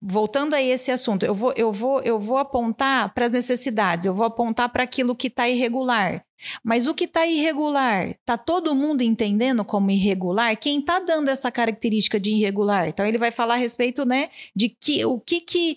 [0.00, 4.12] voltando a esse assunto, eu vou, eu vou, eu vou apontar para as necessidades, eu
[4.12, 6.24] vou apontar para aquilo que está irregular.
[6.64, 10.56] Mas o que está irregular, está todo mundo entendendo como irregular?
[10.56, 12.88] Quem está dando essa característica de irregular?
[12.88, 15.76] Então ele vai falar a respeito, né, de que o que que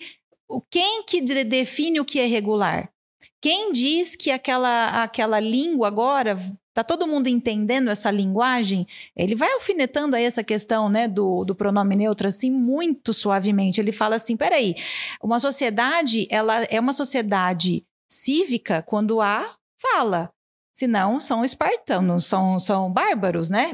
[0.71, 2.89] quem que define o que é regular?
[3.39, 6.35] Quem diz que aquela aquela língua agora
[6.75, 8.85] Tá todo mundo entendendo essa linguagem?
[9.15, 13.79] Ele vai alfinetando aí essa questão, né, do, do pronome neutro, assim, muito suavemente.
[13.79, 14.75] Ele fala assim, peraí,
[15.23, 19.45] uma sociedade, ela é uma sociedade cívica quando há
[19.77, 20.34] fala.
[20.75, 23.73] Senão, são espartanos, são, são bárbaros, né?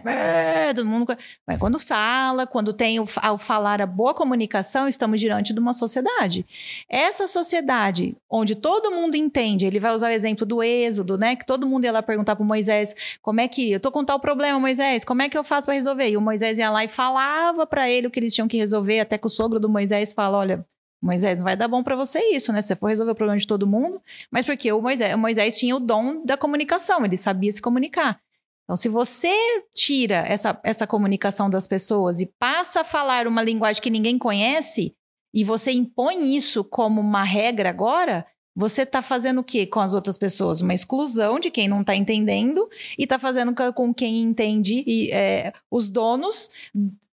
[0.75, 1.17] Todo mundo.
[1.47, 5.73] Mas quando fala, quando tem o, ao falar a boa comunicação, estamos diante de uma
[5.73, 6.45] sociedade.
[6.87, 11.35] Essa sociedade, onde todo mundo entende, ele vai usar o exemplo do Êxodo, né?
[11.35, 13.71] Que todo mundo ia lá perguntar para Moisés como é que.
[13.71, 16.07] Eu tô com tal problema, Moisés, como é que eu faço para resolver?
[16.07, 18.99] E o Moisés ia lá e falava para ele o que eles tinham que resolver,
[18.99, 20.63] até que o sogro do Moisés fala: olha,
[21.01, 22.61] Moisés, não vai dar bom para você isso, né?
[22.61, 24.01] Você for resolver o problema de todo mundo.
[24.29, 28.19] Mas porque o Moisés, o Moisés tinha o dom da comunicação, ele sabia se comunicar.
[28.63, 29.33] Então, se você
[29.73, 34.95] tira essa, essa comunicação das pessoas e passa a falar uma linguagem que ninguém conhece,
[35.33, 39.93] e você impõe isso como uma regra agora, você está fazendo o quê com as
[39.93, 40.61] outras pessoas?
[40.61, 45.53] Uma exclusão de quem não está entendendo e está fazendo com quem entende e, é,
[45.69, 46.49] os donos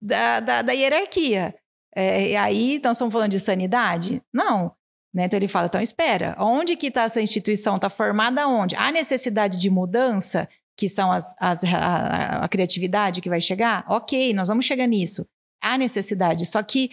[0.02, 1.56] da, da, da hierarquia.
[2.00, 4.22] É, e aí, nós estamos falando de sanidade?
[4.32, 4.72] Não.
[5.12, 5.26] Né?
[5.26, 7.76] Então ele fala, então espera, onde que está essa instituição?
[7.76, 8.76] Está formada onde?
[8.76, 13.84] Há necessidade de mudança, que são as, as a, a, criatividade que vai chegar?
[13.90, 15.26] Ok, nós vamos chegar nisso.
[15.60, 16.92] Há necessidade, só que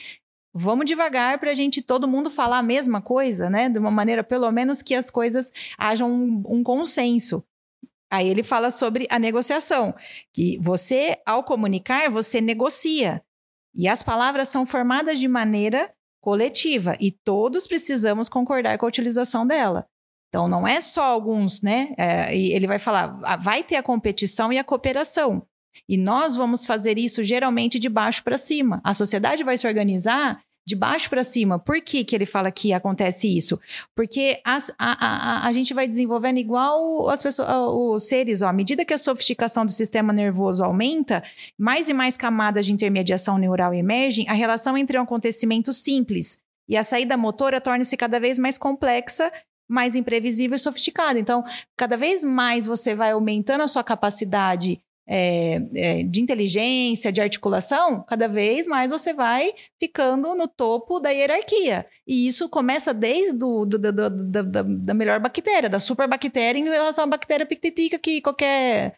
[0.54, 3.68] vamos devagar para a gente, todo mundo falar a mesma coisa, né?
[3.68, 7.44] De uma maneira, pelo menos, que as coisas hajam um, um consenso.
[8.10, 9.94] Aí ele fala sobre a negociação,
[10.32, 13.22] que você, ao comunicar, você negocia.
[13.74, 19.46] E as palavras são formadas de maneira coletiva e todos precisamos concordar com a utilização
[19.46, 19.86] dela.
[20.28, 21.94] Então, não é só alguns, né?
[21.96, 25.46] É, ele vai falar, ah, vai ter a competição e a cooperação.
[25.88, 28.80] E nós vamos fazer isso geralmente de baixo para cima.
[28.82, 31.58] A sociedade vai se organizar de baixo para cima.
[31.58, 33.60] Por que, que ele fala que acontece isso?
[33.94, 38.52] Porque as, a, a, a gente vai desenvolvendo igual as pessoas, os seres, ó, à
[38.52, 41.22] medida que a sofisticação do sistema nervoso aumenta,
[41.58, 46.38] mais e mais camadas de intermediação neural emergem, a relação entre um acontecimento simples
[46.68, 49.30] e a saída motora torna-se cada vez mais complexa
[49.68, 51.18] mais imprevisível e sofisticada.
[51.18, 51.44] Então,
[51.76, 58.02] cada vez mais você vai aumentando a sua capacidade é, é, de inteligência, de articulação,
[58.02, 61.86] cada vez mais você vai ficando no topo da hierarquia.
[62.06, 66.64] E isso começa desde do, do, do, do da, da, melhor bactéria, da superbactéria em
[66.64, 68.96] relação à bactéria pictitica que qualquer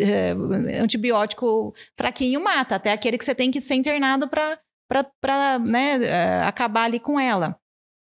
[0.00, 0.32] é,
[0.80, 6.84] antibiótico fraquinho mata, até aquele que você tem que ser internado para né, é, acabar
[6.84, 7.58] ali com ela.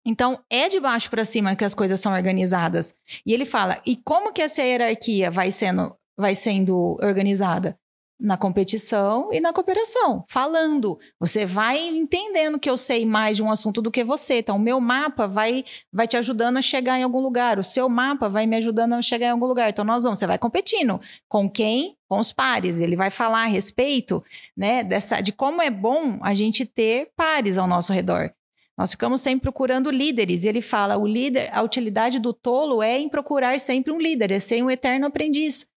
[0.05, 2.95] Então, é de baixo para cima que as coisas são organizadas.
[3.25, 7.77] E ele fala: e como que essa hierarquia vai sendo, vai sendo organizada?
[8.17, 10.97] Na competição e na cooperação, falando.
[11.19, 14.37] Você vai entendendo que eu sei mais de um assunto do que você.
[14.37, 17.59] Então, o meu mapa vai, vai te ajudando a chegar em algum lugar.
[17.59, 19.69] O seu mapa vai me ajudando a chegar em algum lugar.
[19.69, 21.01] Então, nós vamos, você vai competindo.
[21.27, 21.97] Com quem?
[22.07, 22.79] Com os pares.
[22.79, 24.23] Ele vai falar a respeito
[24.55, 28.33] né, dessa, de como é bom a gente ter pares ao nosso redor.
[28.77, 30.43] Nós ficamos sempre procurando líderes.
[30.43, 34.31] E ele fala: o líder, a utilidade do tolo é em procurar sempre um líder,
[34.31, 35.67] é ser um eterno aprendiz.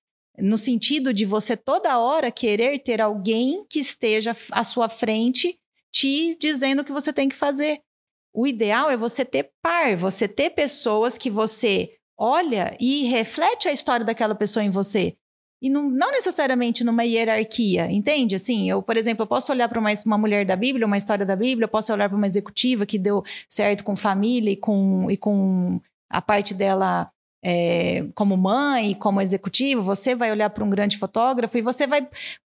[0.41, 5.59] No sentido de você toda hora querer ter alguém que esteja à sua frente
[5.91, 7.81] te dizendo o que você tem que fazer.
[8.33, 13.73] O ideal é você ter par, você ter pessoas que você olha e reflete a
[13.73, 15.17] história daquela pessoa em você.
[15.61, 18.37] E não, não, necessariamente numa hierarquia, entende?
[18.37, 21.27] Assim, eu, por exemplo, eu posso olhar para uma, uma mulher da Bíblia, uma história
[21.27, 25.11] da Bíblia, eu posso olhar para uma executiva que deu certo com família e com,
[25.11, 27.11] e com a parte dela
[27.43, 29.83] é, como mãe, como executiva.
[29.83, 32.09] Você vai olhar para um grande fotógrafo e você vai,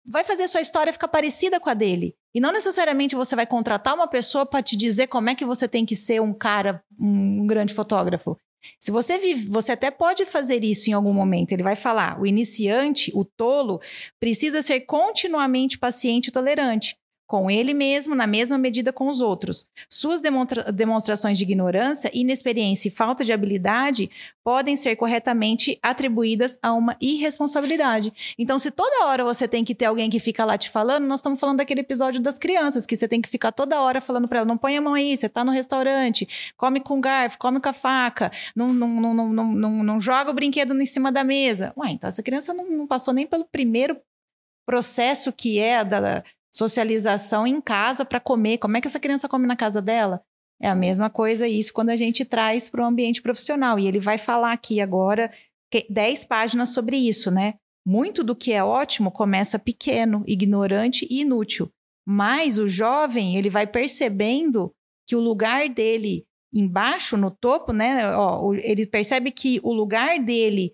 [0.07, 2.15] vai fazer sua história ficar parecida com a dele.
[2.35, 5.69] E não necessariamente você vai contratar uma pessoa para te dizer como é que você
[5.69, 8.37] tem que ser um cara, um grande fotógrafo.
[8.81, 11.53] Se você vive, você até pode fazer isso em algum momento.
[11.53, 13.79] Ele vai falar: o iniciante, o tolo,
[14.19, 19.67] precisa ser continuamente paciente e tolerante com ele mesmo na mesma medida com os outros.
[19.89, 24.11] Suas demonstra demonstrações de ignorância, inexperiência e falta de habilidade
[24.43, 28.13] podem ser corretamente atribuídas a uma irresponsabilidade.
[28.39, 31.21] Então, se toda hora você tem que ter alguém que fica lá te falando, nós
[31.21, 34.41] estamos falando daquele episódio das crianças, que você tem que ficar toda hora falando para
[34.41, 37.69] ela: não põe a mão aí, você está no restaurante, come com garfo, come com
[37.69, 41.25] a faca, não, não, não, não, não, não, não joga o brinquedo em cima da
[41.25, 41.73] mesa.
[41.77, 43.99] Ué, então essa criança não, não passou nem pelo primeiro
[44.67, 46.23] processo que é da,
[46.55, 48.59] socialização em casa para comer.
[48.59, 50.23] Como é que essa criança come na casa dela?
[50.63, 53.79] É a mesma coisa isso quando a gente traz para o ambiente profissional.
[53.79, 55.33] E ele vai falar aqui agora
[55.91, 57.55] 10 páginas sobre isso, né?
[57.85, 61.69] Muito do que é ótimo começa pequeno, ignorante e inútil.
[62.07, 64.73] Mas o jovem, ele vai percebendo
[65.09, 68.17] que o lugar dele embaixo, no topo, né?
[68.17, 70.73] Ó, ele percebe que o lugar dele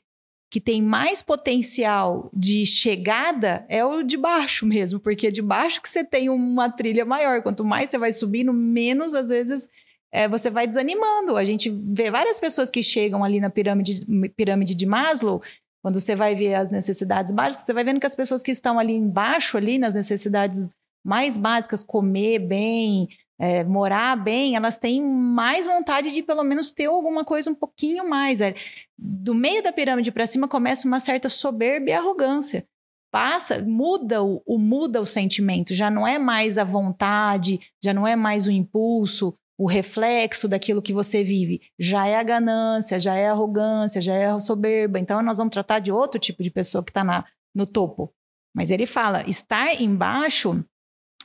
[0.51, 5.80] que tem mais potencial de chegada é o de baixo mesmo, porque é de baixo
[5.80, 7.40] que você tem uma trilha maior.
[7.40, 9.68] Quanto mais você vai subindo, menos às vezes
[10.12, 11.36] é, você vai desanimando.
[11.36, 14.05] A gente vê várias pessoas que chegam ali na pirâmide,
[14.36, 15.40] pirâmide de Maslow.
[15.82, 18.76] Quando você vai ver as necessidades básicas, você vai vendo que as pessoas que estão
[18.76, 20.66] ali embaixo, ali nas necessidades
[21.07, 23.09] mais básicas, comer bem,
[23.41, 28.07] é, morar bem, elas têm mais vontade de pelo menos ter alguma coisa um pouquinho
[28.07, 28.43] mais.
[28.43, 28.55] É,
[28.99, 32.66] do meio da pirâmide para cima começa uma certa soberba e arrogância.
[33.11, 38.07] Passa, muda o, o, muda o sentimento, já não é mais a vontade, já não
[38.07, 43.14] é mais o impulso, o reflexo daquilo que você vive, já é a ganância, já
[43.14, 44.99] é a arrogância, já é a soberba.
[44.99, 47.24] Então nós vamos tratar de outro tipo de pessoa que está
[47.55, 48.12] no topo.
[48.55, 50.62] Mas ele fala, estar embaixo,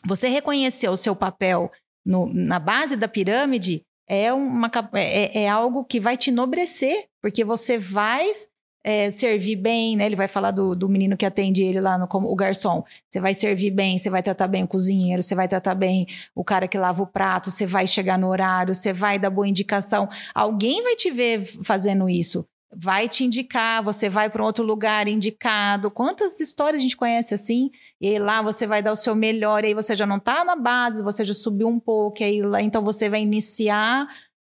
[0.05, 1.69] você reconhecer o seu papel
[2.05, 7.43] no, na base da pirâmide é, uma, é, é, algo que vai te enobrecer, porque
[7.43, 8.29] você vai
[8.83, 10.05] é, servir bem, né?
[10.05, 12.83] Ele vai falar do, do menino que atende ele lá no como, o garçom.
[13.09, 16.43] Você vai servir bem, você vai tratar bem o cozinheiro, você vai tratar bem o
[16.43, 20.07] cara que lava o prato, você vai chegar no horário, você vai dar boa indicação.
[20.35, 22.45] Alguém vai te ver fazendo isso
[22.77, 25.89] vai te indicar, você vai para um outro lugar indicado.
[25.91, 27.71] Quantas histórias a gente conhece assim?
[27.99, 30.43] E aí lá você vai dar o seu melhor, e aí você já não está
[30.43, 34.07] na base, você já subiu um pouco, aí lá então você vai iniciar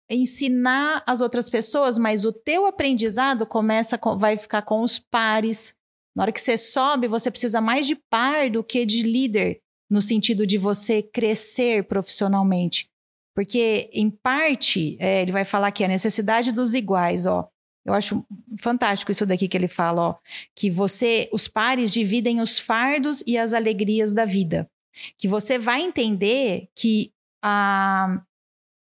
[0.10, 5.74] ensinar as outras pessoas, mas o teu aprendizado começa com, vai ficar com os pares.
[6.16, 9.60] Na hora que você sobe, você precisa mais de par do que de líder,
[9.90, 12.88] no sentido de você crescer profissionalmente.
[13.36, 17.50] Porque, em parte, é, ele vai falar que a necessidade dos iguais, ó.
[17.86, 18.26] Eu acho
[18.60, 20.16] fantástico isso daqui que ele fala, ó,
[20.56, 24.70] que você, os pares dividem os fardos e as alegrias da vida.
[25.18, 27.12] Que você vai entender que
[27.44, 28.22] a,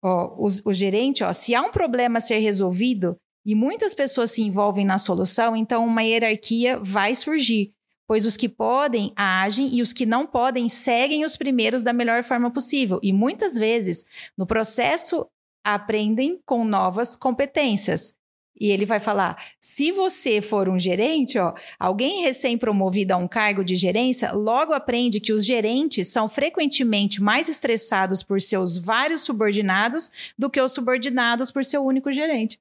[0.01, 4.31] ó, o, o gerente, ó, se há um problema a ser resolvido e muitas pessoas
[4.31, 7.73] se envolvem na solução, então uma hierarquia vai surgir,
[8.07, 12.23] pois os que podem agem e os que não podem seguem os primeiros da melhor
[12.23, 13.01] forma possível.
[13.03, 14.05] E muitas vezes,
[14.37, 15.27] no processo,
[15.61, 18.13] aprendem com novas competências.
[18.59, 23.63] E ele vai falar: se você for um gerente, ó, alguém recém-promovido a um cargo
[23.63, 30.11] de gerência, logo aprende que os gerentes são frequentemente mais estressados por seus vários subordinados
[30.37, 32.59] do que os subordinados por seu único gerente.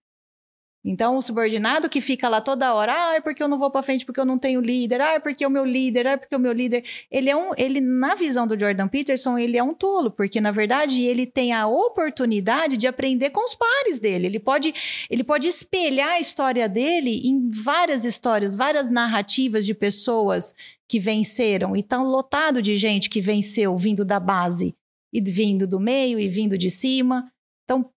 [0.84, 3.84] Então, o subordinado que fica lá toda hora, ah, é porque eu não vou para
[3.84, 6.34] frente porque eu não tenho líder, ah, é porque o meu líder, ah, é porque
[6.34, 6.84] o meu líder.
[7.08, 10.50] Ele é um, ele na visão do Jordan Peterson, ele é um tolo, porque na
[10.50, 14.26] verdade ele tem a oportunidade de aprender com os pares dele.
[14.26, 14.74] Ele pode,
[15.08, 20.52] ele pode espelhar a história dele em várias histórias, várias narrativas de pessoas
[20.88, 24.74] que venceram e tão lotado de gente que venceu vindo da base
[25.12, 27.30] e vindo do meio e vindo de cima.
[27.64, 27.88] Então,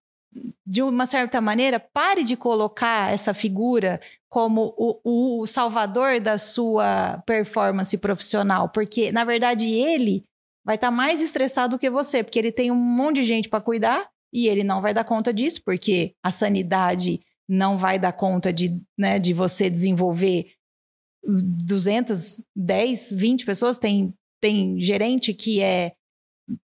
[0.66, 7.22] de uma certa maneira, pare de colocar essa figura como o, o, salvador da sua
[7.26, 10.24] performance profissional, porque na verdade ele
[10.64, 13.60] vai estar tá mais estressado que você, porque ele tem um monte de gente para
[13.60, 18.52] cuidar e ele não vai dar conta disso, porque a sanidade não vai dar conta
[18.52, 20.52] de, né, de você desenvolver
[21.24, 23.78] 210, 20 pessoas.
[23.78, 25.92] Tem, tem gerente que é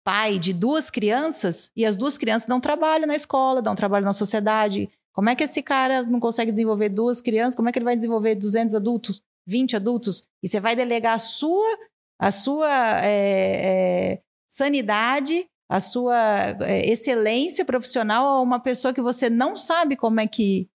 [0.03, 4.13] pai de duas crianças e as duas crianças dão trabalho na escola, dão trabalho na
[4.13, 4.89] sociedade.
[5.11, 7.55] Como é que esse cara não consegue desenvolver duas crianças?
[7.55, 10.23] Como é que ele vai desenvolver 200 adultos, 20 adultos?
[10.41, 11.77] E você vai delegar a sua,
[12.19, 19.29] a sua é, é, sanidade, a sua é, excelência profissional a uma pessoa que você
[19.29, 20.69] não sabe como é que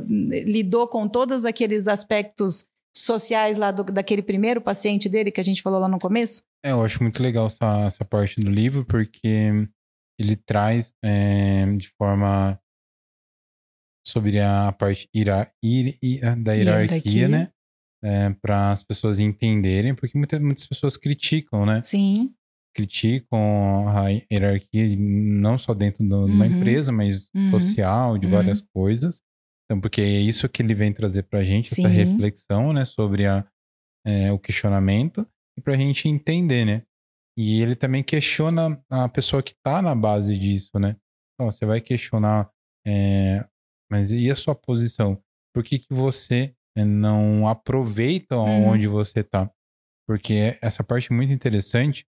[0.00, 5.62] lidou com todos aqueles aspectos sociais lá do, daquele primeiro paciente dele que a gente
[5.62, 6.42] falou lá no começo?
[6.64, 9.68] É, eu acho muito legal essa, essa parte do livro, porque
[10.18, 12.58] ele traz é, de forma
[14.06, 17.28] sobre a parte ira, ir, ir, da hierarquia, hierarquia.
[17.28, 17.50] né?
[18.04, 21.82] É, para as pessoas entenderem, porque muitas, muitas pessoas criticam, né?
[21.82, 22.34] Sim.
[22.74, 26.44] Criticam a hierarquia, não só dentro de uma uhum.
[26.44, 27.50] empresa, mas uhum.
[27.52, 28.32] social, de uhum.
[28.32, 29.22] várias coisas.
[29.72, 31.86] Então, porque é isso que ele vem trazer para a gente, Sim.
[31.86, 33.42] essa reflexão, né, sobre a,
[34.06, 35.26] é, o questionamento
[35.58, 36.82] e para a gente entender, né?
[37.38, 40.94] E ele também questiona a pessoa que está na base disso, né?
[41.34, 42.50] Então, você vai questionar,
[42.86, 43.46] é,
[43.90, 45.18] mas e a sua posição?
[45.54, 48.68] Por que, que você é, não aproveita uhum.
[48.68, 49.50] onde você está?
[50.06, 52.06] Porque essa parte é muito interessante,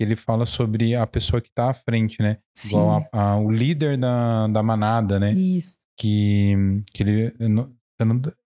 [0.00, 2.38] ele fala sobre a pessoa que está à frente, né?
[2.56, 2.70] Sim.
[2.70, 5.32] Igual a, a, o líder da, da manada, né?
[5.32, 5.83] Isso.
[5.98, 6.54] Que,
[6.92, 7.30] que, ele,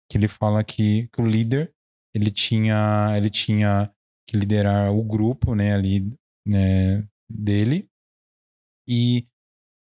[0.10, 1.74] que ele fala que, que o líder
[2.14, 3.92] ele tinha, ele tinha
[4.28, 6.12] que liderar o grupo, né, ali
[6.48, 7.88] né, dele.
[8.88, 9.28] E,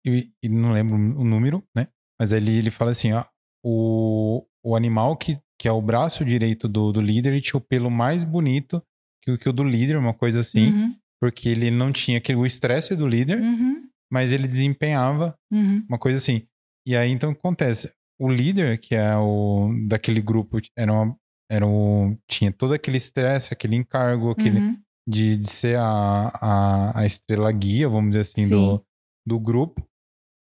[0.07, 1.88] e, e, não lembro o número, né?
[2.18, 3.24] Mas ali ele fala assim, ó,
[3.64, 7.64] o, o animal que, que é o braço direito do, do líder, ele tinha o
[7.64, 8.82] pelo mais bonito
[9.22, 10.96] que, que o do líder, uma coisa assim, uhum.
[11.20, 13.88] porque ele não tinha aquele, o estresse do líder, uhum.
[14.11, 15.84] mas ele desempenhava uhum.
[15.88, 16.46] uma coisa assim.
[16.87, 21.16] E aí então acontece, o líder, que é o daquele grupo, era uma,
[21.51, 24.78] era o, tinha todo aquele estresse, aquele encargo, aquele uhum.
[25.09, 28.85] de, de ser a, a, a, estrela guia, vamos dizer assim, do,
[29.26, 29.87] do grupo.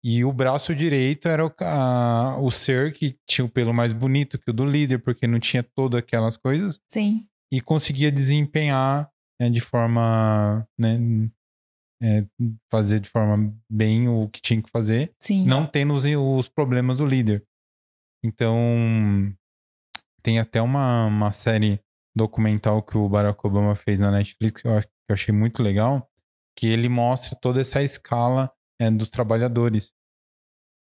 [0.02, 4.38] E o braço direito era o, a, o ser que tinha o pelo mais bonito
[4.38, 6.80] que o do líder, porque não tinha todas aquelas coisas.
[6.90, 7.26] Sim.
[7.52, 9.10] E conseguia desempenhar
[9.40, 10.66] né, de forma.
[10.78, 10.98] Né,
[12.02, 12.26] é,
[12.70, 15.44] fazer de forma bem o que tinha que fazer, Sim.
[15.44, 17.46] não tendo os, os problemas do líder.
[18.24, 19.34] Então,
[20.22, 21.80] tem até uma, uma série
[22.14, 26.08] documental que o Barack Obama fez na Netflix que eu, que eu achei muito legal,
[26.56, 29.92] que ele mostra toda essa escala é, dos trabalhadores.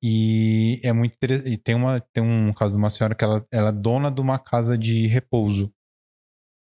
[0.03, 1.51] E é muito interessante.
[1.51, 4.21] E tem, uma, tem um caso de uma senhora que ela, ela é dona de
[4.21, 5.73] uma casa de repouso.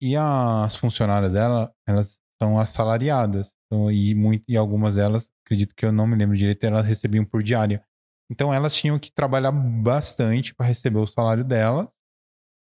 [0.01, 3.53] E as funcionárias dela, elas são assalariadas.
[3.67, 7.25] Então, e, muito, e algumas delas, acredito que eu não me lembro direito, elas recebiam
[7.25, 7.83] por diária.
[8.31, 11.87] Então elas tinham que trabalhar bastante para receber o salário delas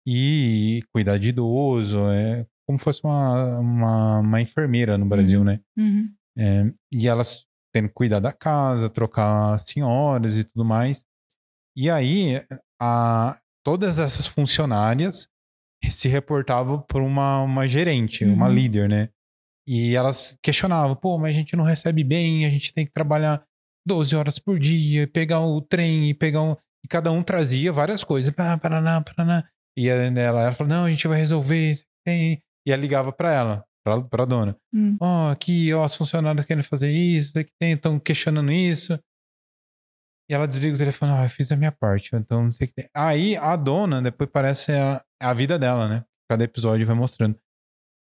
[0.06, 5.46] e cuidar de idoso, é como fosse uma, uma, uma enfermeira no Brasil, uhum.
[5.46, 5.60] né?
[5.78, 6.14] Uhum.
[6.38, 11.06] É, e elas tendo que cuidar da casa, trocar senhoras e tudo mais.
[11.76, 12.44] E aí,
[12.80, 15.28] a, todas essas funcionárias
[15.90, 18.34] se reportavam por uma, uma gerente, uhum.
[18.34, 19.10] uma líder, né?
[19.68, 23.44] E elas questionavam, pô, mas a gente não recebe bem, a gente tem que trabalhar
[23.86, 26.56] 12 horas por dia, pegar o trem e pegar um...
[26.86, 28.34] E cada um trazia várias coisas.
[28.34, 29.44] Paraná, paraná.
[29.78, 31.76] E ela, ela falou, não, a gente vai resolver.
[32.08, 34.56] E ela ligava para ela, pra, pra dona.
[34.74, 34.96] Hum.
[35.00, 35.28] Ó, hum.
[35.28, 38.98] oh, aqui, ó, os funcionários querem fazer isso, aqui tem, estão questionando isso.
[40.30, 42.68] E ela desliga o telefone, ah, eu fiz a minha parte, então não sei o
[42.68, 42.90] que tem.
[42.94, 46.06] Aí a dona, depois parece a, a vida dela, né?
[46.30, 47.40] Cada episódio vai mostrando.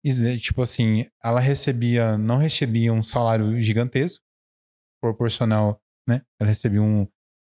[0.05, 4.25] E, tipo assim, ela recebia, não recebia um salário gigantesco,
[5.01, 6.23] proporcional, né?
[6.41, 7.07] Ela recebia um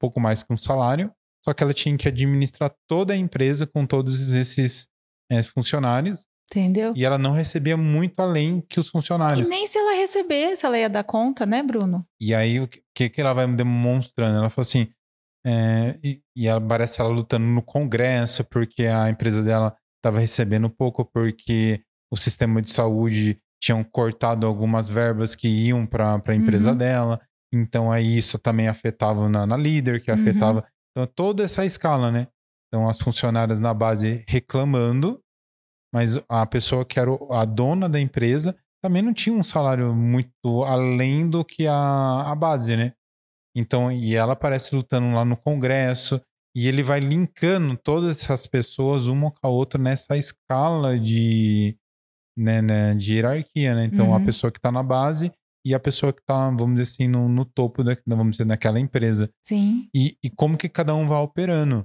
[0.01, 1.13] pouco mais que um salário,
[1.45, 4.89] só que ela tinha que administrar toda a empresa com todos esses
[5.31, 6.27] é, funcionários.
[6.51, 6.93] Entendeu?
[6.97, 9.47] E ela não recebia muito além que os funcionários.
[9.47, 12.07] E nem se ela recebesse, ela ia dar conta, né, Bruno?
[12.21, 14.39] E aí, o que, que ela vai demonstrando?
[14.39, 14.89] Ela falou assim:
[15.45, 20.71] É, e, e ela parece ela lutando no Congresso porque a empresa dela estava recebendo
[20.71, 26.71] pouco, porque o sistema de saúde tinham cortado algumas verbas que iam para a empresa
[26.71, 26.77] uhum.
[26.77, 27.21] dela.
[27.53, 30.21] Então aí isso também afetava na, na líder, que uhum.
[30.21, 30.59] afetava.
[30.61, 30.67] Uhum.
[30.91, 32.29] Então toda essa escala, né?
[32.69, 35.21] Então as funcionárias na base reclamando,
[35.93, 40.63] mas a pessoa que era a dona da empresa também não tinha um salário muito
[40.65, 42.93] além do que a, a base, né?
[43.57, 46.21] Então, e ela aparece lutando lá no Congresso,
[46.55, 51.77] e ele vai linkando todas essas pessoas uma com a outra nessa escala de,
[52.37, 53.85] né, né, de hierarquia, né?
[53.85, 54.15] Então, uhum.
[54.15, 55.33] a pessoa que está na base
[55.65, 58.79] e a pessoa que está, vamos dizer assim, no, no topo, da, vamos dizer, naquela
[58.79, 59.29] empresa.
[59.43, 59.89] Sim.
[59.95, 61.85] E, e como que cada um vai operando.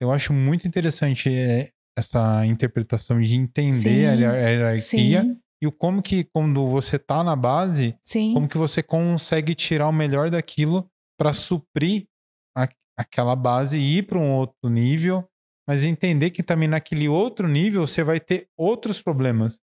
[0.00, 4.06] Eu acho muito interessante é, essa interpretação de entender Sim.
[4.06, 5.38] a hierarquia Sim.
[5.62, 8.34] e o como que quando você está na base, Sim.
[8.34, 12.06] como que você consegue tirar o melhor daquilo para suprir
[12.56, 15.24] a, aquela base e ir para um outro nível,
[15.68, 19.60] mas entender que também naquele outro nível você vai ter outros problemas.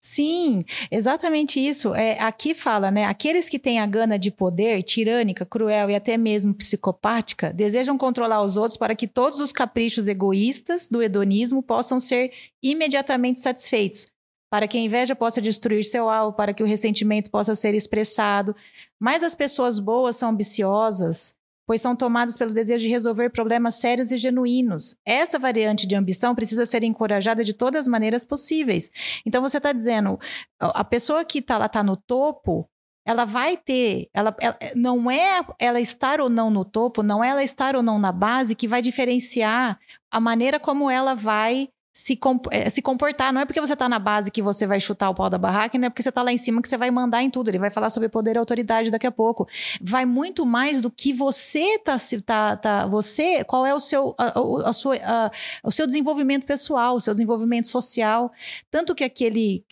[0.00, 1.94] Sim, exatamente isso.
[1.94, 3.04] É, aqui fala, né?
[3.04, 8.42] Aqueles que têm a gana de poder, tirânica, cruel e até mesmo psicopática, desejam controlar
[8.42, 12.32] os outros para que todos os caprichos egoístas do hedonismo possam ser
[12.62, 14.06] imediatamente satisfeitos,
[14.48, 18.54] para que a inveja possa destruir seu alvo, para que o ressentimento possa ser expressado.
[19.00, 21.34] Mas as pessoas boas são ambiciosas,
[21.66, 24.96] pois são tomadas pelo desejo de resolver problemas sérios e genuínos.
[25.04, 28.90] Essa variante de ambição precisa ser encorajada de todas as maneiras possíveis.
[29.26, 30.18] Então você está dizendo,
[30.60, 32.68] a pessoa que está lá está no topo,
[33.04, 37.28] ela vai ter, ela, ela, não é ela estar ou não no topo, não é
[37.28, 39.78] ela estar ou não na base que vai diferenciar
[40.10, 42.18] a maneira como ela vai se,
[42.50, 43.32] é, se comportar.
[43.32, 45.78] Não é porque você está na base que você vai chutar o pau da barraca,
[45.78, 47.48] não é porque você está lá em cima que você vai mandar em tudo.
[47.48, 49.48] Ele vai falar sobre poder e autoridade daqui a pouco.
[49.80, 54.68] Vai muito mais do que você tá, tá, tá você, qual é o seu, a,
[54.68, 55.30] a sua, a,
[55.64, 58.30] o seu desenvolvimento pessoal, o seu desenvolvimento social.
[58.70, 59.64] Tanto que aquele,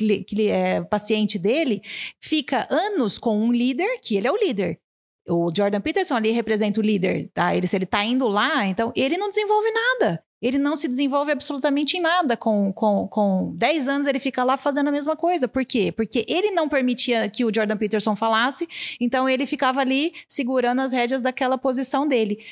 [0.48, 1.82] é, paciente dele
[2.18, 4.80] fica anos com um líder, que ele é o líder.
[5.28, 7.54] O Jordan Peterson ali representa o líder, tá?
[7.54, 11.32] Ele, se ele tá indo lá, então ele não desenvolve nada ele não se desenvolve
[11.32, 12.36] absolutamente em nada.
[12.36, 15.48] Com, com, com 10 anos, ele fica lá fazendo a mesma coisa.
[15.48, 15.90] Por quê?
[15.90, 18.68] Porque ele não permitia que o Jordan Peterson falasse,
[19.00, 22.44] então ele ficava ali segurando as rédeas daquela posição dele.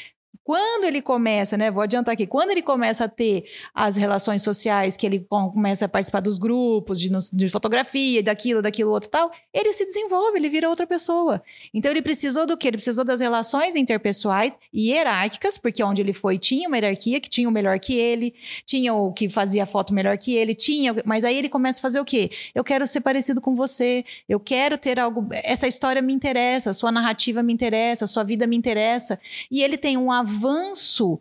[0.45, 1.71] Quando ele começa, né?
[1.71, 5.89] Vou adiantar aqui, quando ele começa a ter as relações sociais, que ele começa a
[5.89, 10.69] participar dos grupos de, de fotografia, daquilo, daquilo, outro tal, ele se desenvolve, ele vira
[10.69, 11.43] outra pessoa.
[11.73, 12.69] Então ele precisou do quê?
[12.69, 17.31] Ele precisou das relações interpessoais e hierárquicas, porque onde ele foi tinha uma hierarquia que
[17.31, 18.35] tinha o melhor que ele,
[18.67, 22.01] tinha o que fazia foto melhor que ele, tinha, mas aí ele começa a fazer
[22.01, 22.31] o quê?
[22.55, 26.91] Eu quero ser parecido com você, eu quero ter algo, essa história me interessa, sua
[26.91, 29.21] narrativa me interessa, sua vida me interessa,
[29.51, 31.21] e ele tem um avanço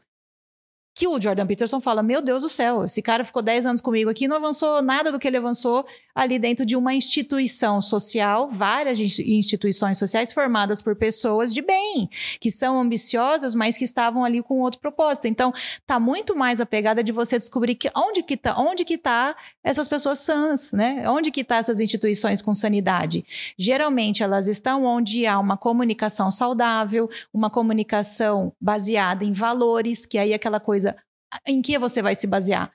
[0.93, 4.09] que o Jordan Peterson fala: Meu Deus do céu, esse cara ficou 10 anos comigo
[4.09, 8.99] aqui, não avançou nada do que ele avançou ali dentro de uma instituição social, várias
[8.99, 14.59] instituições sociais formadas por pessoas de bem, que são ambiciosas, mas que estavam ali com
[14.59, 15.27] outro propósito.
[15.27, 15.53] Então,
[15.87, 19.35] tá muito mais a pegada de você descobrir que onde que tá, onde que tá
[19.63, 21.09] essas pessoas sãs, né?
[21.09, 23.25] Onde que tá essas instituições com sanidade?
[23.57, 30.33] Geralmente elas estão onde há uma comunicação saudável, uma comunicação baseada em valores, que aí
[30.33, 30.90] é aquela coisa
[31.47, 32.71] em que você vai se basear?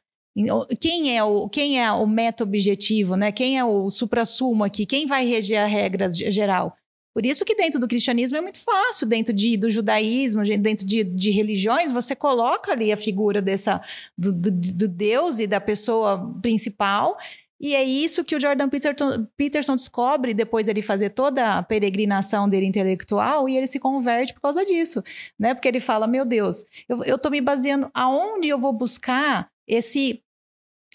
[0.79, 3.33] Quem é o, quem é o meta objetivo, né?
[3.33, 4.85] Quem é o supra-sumo aqui?
[4.85, 6.77] Quem vai reger a regra geral?
[7.15, 11.03] Por isso que dentro do cristianismo é muito fácil, dentro de, do judaísmo, dentro de,
[11.03, 13.81] de religiões, você coloca ali a figura dessa
[14.19, 17.17] do, do, do Deus e da pessoa principal
[17.59, 22.67] e é isso que o Jordan Peterson, descobre depois dele fazer toda a peregrinação dele
[22.67, 25.03] intelectual e ele se converte por causa disso,
[25.39, 25.55] né?
[25.55, 30.23] Porque ele fala: Meu Deus, eu, eu tô me baseando aonde eu vou buscar esse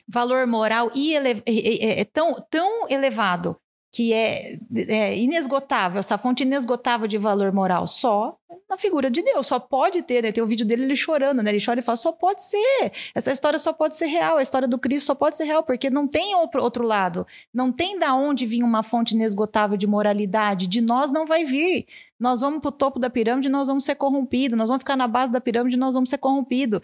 [0.08, 3.58] valor moral e ele, é, é tão, tão elevado
[3.92, 4.58] que é,
[4.88, 8.38] é, inesgotável, essa fonte inesgotável de valor moral, só
[8.70, 10.32] na figura de Deus, só pode ter, né?
[10.32, 11.52] Tem o vídeo dele ele chorando, né?
[11.52, 14.68] Ele chora e fala, só pode ser, essa história só pode ser real, a história
[14.68, 18.46] do Cristo só pode ser real, porque não tem outro lado, não tem da onde
[18.46, 21.86] vir uma fonte inesgotável de moralidade, de nós não vai vir.
[22.20, 24.56] Nós vamos para o topo da pirâmide, nós vamos ser corrompidos.
[24.56, 26.80] Nós vamos ficar na base da pirâmide, nós vamos ser corrompidos.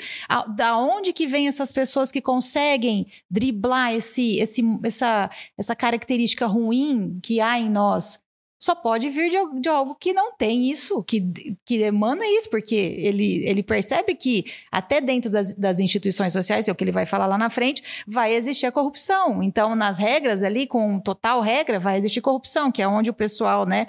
[0.56, 7.20] Da onde que vem essas pessoas que conseguem driblar esse, esse, essa, essa característica ruim
[7.22, 8.20] que há em nós?
[8.60, 12.76] Só pode vir de, de, algo que não tem isso, que, que emana isso, porque
[12.76, 17.06] ele, ele percebe que até dentro das, das, instituições sociais, é o que ele vai
[17.06, 19.44] falar lá na frente, vai existir a corrupção.
[19.44, 23.66] Então, nas regras ali, com total regra, vai existir corrupção, que é onde o pessoal,
[23.66, 23.86] né?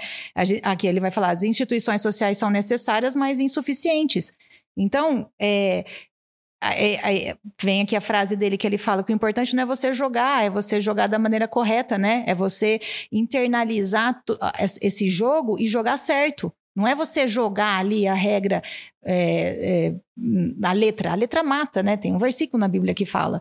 [0.63, 4.35] Aqui ele vai falar, as instituições sociais são necessárias, mas insuficientes.
[4.77, 5.85] Então, é,
[6.63, 9.67] é, é, vem aqui a frase dele que ele fala que o importante não é
[9.67, 12.25] você jogar, é você jogar da maneira correta, né?
[12.27, 12.81] É você
[13.13, 14.23] internalizar
[14.81, 16.53] esse jogo e jogar certo.
[16.75, 18.63] Não é você jogar ali a regra
[19.11, 19.95] é, é,
[20.63, 21.13] a letra.
[21.13, 21.97] A letra mata, né?
[21.97, 23.41] Tem um versículo na Bíblia que fala.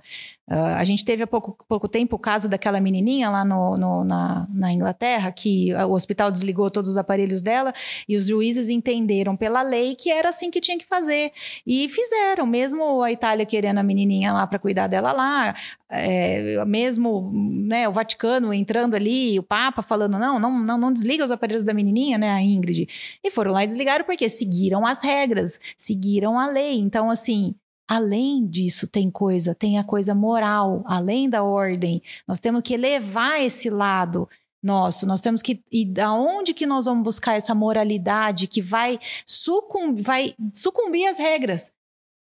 [0.50, 4.04] Uh, a gente teve há pouco, pouco tempo o caso daquela menininha lá no, no,
[4.06, 7.74] na, na, Inglaterra, que o hospital desligou todos os aparelhos dela
[8.08, 11.34] e os juízes entenderam pela lei que era assim que tinha que fazer.
[11.66, 15.54] E fizeram, mesmo a Itália querendo a menininha lá para cuidar dela lá,
[15.90, 21.26] é, mesmo né, o Vaticano entrando ali, o Papa falando: não, não, não, não desliga
[21.26, 22.88] os aparelhos da menininha, né, a Ingrid.
[23.24, 26.80] E foram lá e desligaram porque seguiram as regras, seguiram a lei.
[26.80, 27.56] Então, assim,
[27.90, 32.02] Além disso, tem coisa, tem a coisa moral, além da ordem.
[32.28, 34.28] Nós temos que elevar esse lado
[34.62, 35.06] nosso.
[35.08, 40.04] Nós temos que e da onde que nós vamos buscar essa moralidade que vai sucumbir,
[40.04, 41.72] vai sucumbir às regras.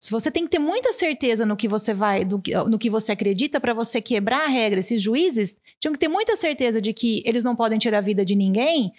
[0.01, 3.11] Se você tem que ter muita certeza no que você vai, do, no que você
[3.11, 4.79] acredita para você quebrar a regra.
[4.79, 8.25] Esses juízes tinham que ter muita certeza de que eles não podem tirar a vida
[8.25, 8.93] de ninguém,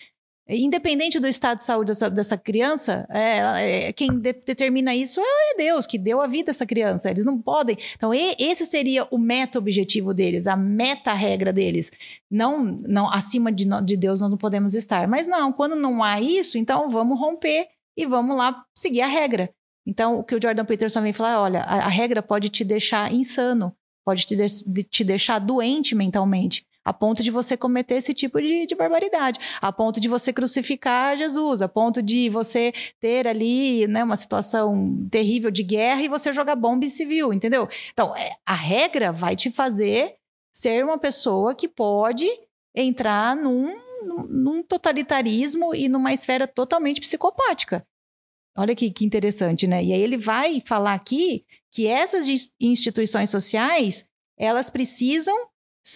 [0.51, 5.57] Independente do estado de saúde dessa, dessa criança, é, é, quem de, determina isso é
[5.57, 7.11] Deus, que deu a vida a essa criança.
[7.11, 7.77] Eles não podem.
[7.95, 11.91] Então, e, esse seria o meta-objetivo deles, a meta-regra deles.
[12.31, 15.07] Não, não acima de, de Deus nós não podemos estar.
[15.07, 19.51] Mas não, quando não há isso, então vamos romper e vamos lá seguir a regra.
[19.85, 23.13] Então, o que o Jordan Peterson vem falar, olha, a, a regra pode te deixar
[23.13, 23.71] insano,
[24.03, 28.65] pode te, de, te deixar doente mentalmente a ponto de você cometer esse tipo de,
[28.65, 34.03] de, barbaridade, a ponto de você crucificar Jesus, a ponto de você ter ali né,
[34.03, 37.69] uma situação terrível de guerra e você jogar bomba em civil, entendeu?
[37.93, 40.15] Então, é, a regra vai te fazer
[40.51, 42.27] ser uma pessoa que pode
[42.75, 43.71] entrar num,
[44.27, 47.85] num totalitarismo e numa esfera totalmente psicopática.
[48.57, 49.83] Olha que, que interessante, né?
[49.83, 52.25] E aí ele vai falar aqui que essas
[52.59, 55.37] instituições sociais elas precisam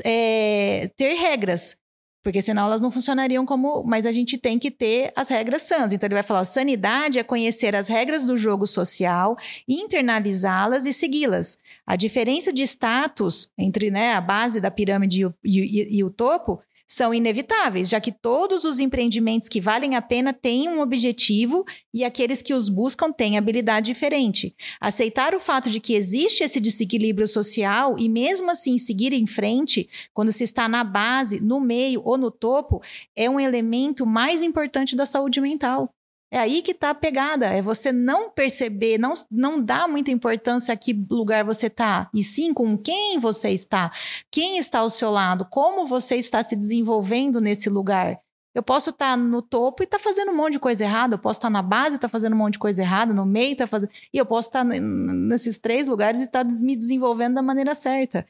[0.04, 1.76] é, ter regras,
[2.24, 3.84] porque senão elas não funcionariam como.
[3.84, 5.92] Mas a gente tem que ter as regras sãs.
[5.92, 11.58] Então ele vai falar: sanidade é conhecer as regras do jogo social, internalizá-las e segui-las.
[11.86, 16.10] A diferença de status entre né, a base da pirâmide e o, e, e o
[16.10, 16.62] topo
[16.94, 22.04] são inevitáveis, já que todos os empreendimentos que valem a pena têm um objetivo e
[22.04, 24.56] aqueles que os buscam têm habilidade diferente.
[24.80, 29.90] Aceitar o fato de que existe esse desequilíbrio social e mesmo assim seguir em frente,
[30.14, 32.80] quando se está na base, no meio ou no topo,
[33.16, 35.92] é um elemento mais importante da saúde mental.
[36.34, 40.74] É aí que está a pegada, é você não perceber, não, não dar muita importância
[40.74, 43.92] a que lugar você está, e sim com quem você está,
[44.32, 48.20] quem está ao seu lado, como você está se desenvolvendo nesse lugar.
[48.52, 51.14] Eu posso estar tá no topo e estar tá fazendo um monte de coisa errada,
[51.14, 53.14] eu posso estar tá na base e estar tá fazendo um monte de coisa errada,
[53.14, 53.92] no meio tá fazendo.
[54.12, 57.76] E eu posso estar tá nesses três lugares e estar tá me desenvolvendo da maneira
[57.76, 58.28] certa.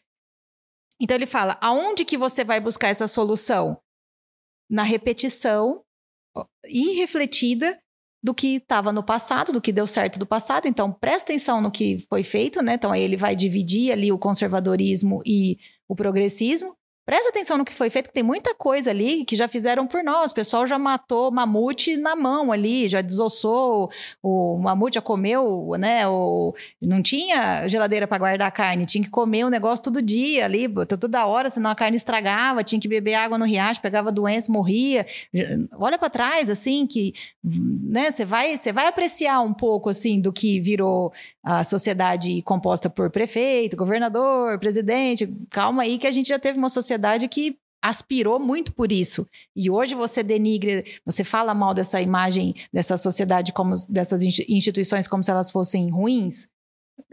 [1.00, 3.80] Então ele fala: aonde que você vai buscar essa solução?
[4.70, 5.86] Na repetição
[6.66, 7.82] irrefletida
[8.24, 10.66] do que estava no passado, do que deu certo do passado.
[10.66, 12.76] Então, presta atenção no que foi feito, né?
[12.76, 15.60] Então, aí ele vai dividir ali o conservadorismo e
[15.90, 16.74] o progressismo.
[17.06, 20.02] Presta atenção no que foi feito, que tem muita coisa ali que já fizeram por
[20.02, 20.32] nós.
[20.32, 23.92] O pessoal já matou mamute na mão ali, já desossou,
[24.22, 26.08] o mamute já comeu, né?
[26.08, 30.46] O, não tinha geladeira para guardar a carne, tinha que comer o negócio todo dia
[30.46, 34.50] ali, toda hora, senão a carne estragava, tinha que beber água no riacho, pegava doença,
[34.50, 35.06] morria.
[35.74, 40.32] Olha para trás, assim, que né, você vai, você vai apreciar um pouco assim do
[40.32, 41.12] que virou
[41.44, 45.30] a sociedade composta por prefeito, governador, presidente.
[45.50, 46.93] Calma aí que a gente já teve uma sociedade
[47.28, 49.28] que aspirou muito por isso.
[49.56, 55.24] E hoje você denigre, você fala mal dessa imagem dessa sociedade como dessas instituições como
[55.24, 56.48] se elas fossem ruins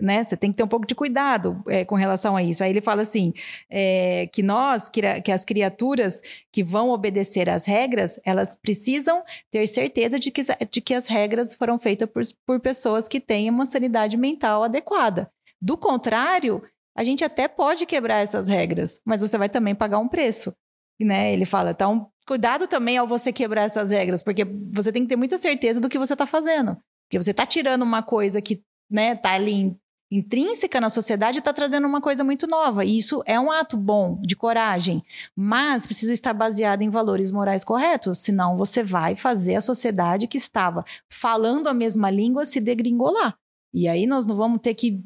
[0.00, 0.24] né?
[0.24, 2.62] Você tem que ter um pouco de cuidado é, com relação a isso.
[2.62, 3.32] Aí ele fala assim,
[3.68, 6.22] é, que nós, que, que, as criaturas
[6.52, 11.54] que vão obedecer às regras, elas precisam ter certeza de que, de que as regras
[11.54, 15.30] foram feitas por, por pessoas que têm uma sanidade mental adequada.
[15.60, 16.62] Do contrário,
[17.00, 20.54] a gente até pode quebrar essas regras, mas você vai também pagar um preço.
[21.00, 21.32] Né?
[21.32, 25.16] Ele fala, então, cuidado também ao você quebrar essas regras, porque você tem que ter
[25.16, 26.76] muita certeza do que você está fazendo.
[27.08, 29.74] Porque você está tirando uma coisa que né, tá ali
[30.12, 32.84] intrínseca na sociedade está trazendo uma coisa muito nova.
[32.84, 35.02] E isso é um ato bom, de coragem,
[35.34, 40.36] mas precisa estar baseado em valores morais corretos, senão você vai fazer a sociedade que
[40.36, 43.39] estava falando a mesma língua se degringolar.
[43.72, 45.00] E aí nós não vamos ter que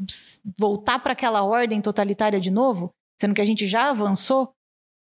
[0.59, 2.91] voltar para aquela ordem totalitária de novo,
[3.21, 4.53] sendo que a gente já avançou.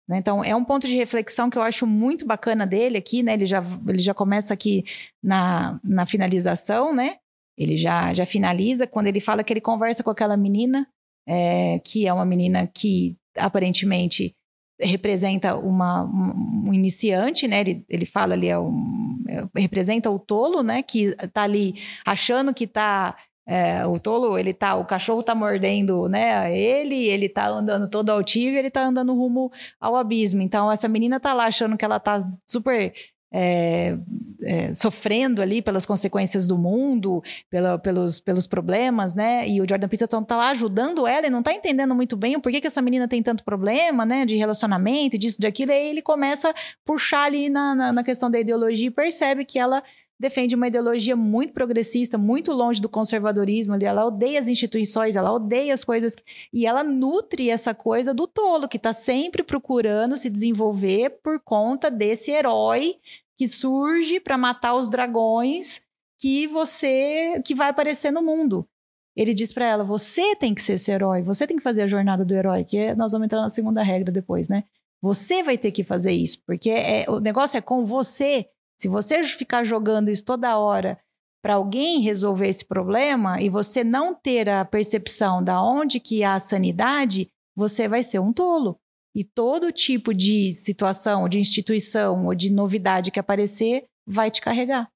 [0.09, 0.19] Né?
[0.19, 3.35] Então, é um ponto de reflexão que eu acho muito bacana dele aqui, né?
[3.35, 4.85] Ele já, ele já começa aqui
[5.23, 7.19] na, na finalização, né?
[7.57, 10.89] Ele já, já finaliza quando ele fala que ele conversa com aquela menina,
[11.29, 14.35] é, que é uma menina que aparentemente
[14.81, 17.61] representa uma, um, iniciante, né?
[17.61, 20.83] Ele, ele fala ali, é um, é, representa o tolo, né?
[20.83, 23.17] Que tá ali achando que tá.
[23.53, 26.57] É, o tolo, ele tá, o cachorro tá mordendo, né?
[26.57, 30.41] Ele, ele tá andando todo altivo, ele tá andando rumo ao abismo.
[30.41, 32.93] Então, essa menina tá lá achando que ela tá super
[33.33, 33.99] é,
[34.45, 37.21] é, sofrendo ali pelas consequências do mundo,
[37.51, 39.49] pela, pelos, pelos problemas, né?
[39.49, 42.41] E o Jordan Peterson tá lá ajudando ela e não tá entendendo muito bem o
[42.41, 44.25] porquê que essa menina tem tanto problema, né?
[44.25, 45.73] De relacionamento, disso, daquilo.
[45.73, 49.45] E aí ele começa a puxar ali na, na, na questão da ideologia e percebe
[49.45, 49.83] que ela
[50.21, 53.75] defende uma ideologia muito progressista, muito longe do conservadorismo.
[53.83, 56.15] Ela odeia as instituições, ela odeia as coisas.
[56.53, 61.91] E ela nutre essa coisa do tolo, que está sempre procurando se desenvolver por conta
[61.91, 62.97] desse herói
[63.35, 65.81] que surge para matar os dragões
[66.19, 68.69] que você que vai aparecer no mundo.
[69.17, 71.89] Ele diz para ela: você tem que ser esse herói, você tem que fazer a
[71.89, 74.65] jornada do herói, que é, nós vamos entrar na segunda regra depois, né?
[75.01, 78.47] Você vai ter que fazer isso, porque é, o negócio é com você.
[78.81, 80.99] Se você ficar jogando isso toda hora
[81.43, 86.41] para alguém resolver esse problema e você não ter a percepção da onde que há
[86.41, 88.79] sanidade, você vai ser um tolo.
[89.15, 94.91] E todo tipo de situação, de instituição ou de novidade que aparecer vai te carregar.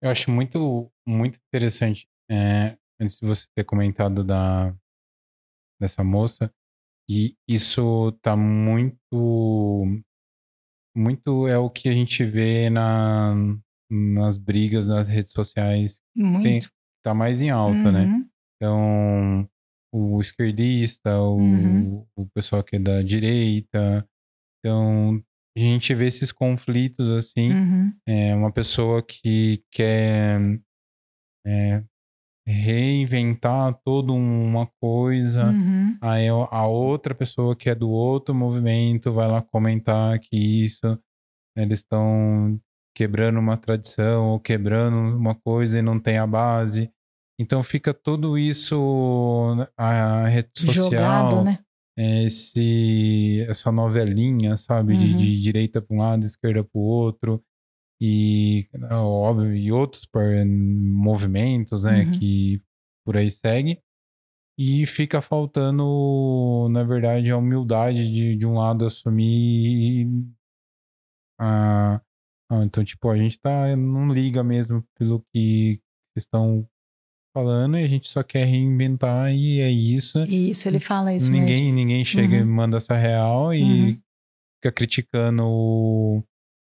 [0.00, 4.74] Eu acho muito, muito interessante, é, antes de você ter comentado da,
[5.80, 6.52] dessa moça,
[7.08, 10.02] e isso tá muito
[10.94, 13.34] muito é o que a gente vê na,
[13.90, 16.00] nas brigas nas redes sociais.
[16.14, 16.42] Muito.
[16.42, 16.58] Tem,
[17.02, 18.04] tá mais em alta, né?
[18.04, 18.18] uhum.
[18.18, 18.26] né?
[18.56, 19.48] Então,
[19.92, 22.06] o esquerdista, o, uhum.
[22.16, 24.06] o pessoal que é da direita.
[24.58, 25.22] Então,
[25.56, 27.52] a gente vê esses conflitos assim.
[27.52, 27.92] Uhum.
[28.06, 30.40] É uma pessoa que quer
[31.46, 31.84] é,
[32.46, 35.46] reinventar toda uma coisa.
[35.46, 35.96] Uhum.
[36.00, 40.98] Aí a outra pessoa que é do outro movimento vai lá comentar que isso
[41.56, 42.60] eles estão
[42.94, 46.90] quebrando uma tradição ou quebrando uma coisa e não tem a base.
[47.38, 51.58] Então fica tudo isso a rede social, Jogado, né?
[51.96, 54.98] esse essa novelinha, sabe, uhum.
[54.98, 57.42] de, de direita para um lado, esquerda para o outro
[58.04, 62.18] e óbvio e outros movimentos, né, uhum.
[62.18, 62.60] que
[63.06, 63.80] por aí segue.
[64.58, 70.08] E fica faltando, na verdade, a humildade de, de um lado assumir
[71.40, 72.00] a,
[72.50, 75.80] ah, então, tipo, a gente tá, não liga mesmo pelo que
[76.16, 76.68] estão
[77.32, 80.24] falando e a gente só quer reinventar e é isso.
[80.24, 81.76] Isso, ele fala isso ninguém, mesmo.
[81.76, 82.42] Ninguém chega uhum.
[82.42, 84.02] e manda essa real e uhum.
[84.56, 86.22] fica criticando o,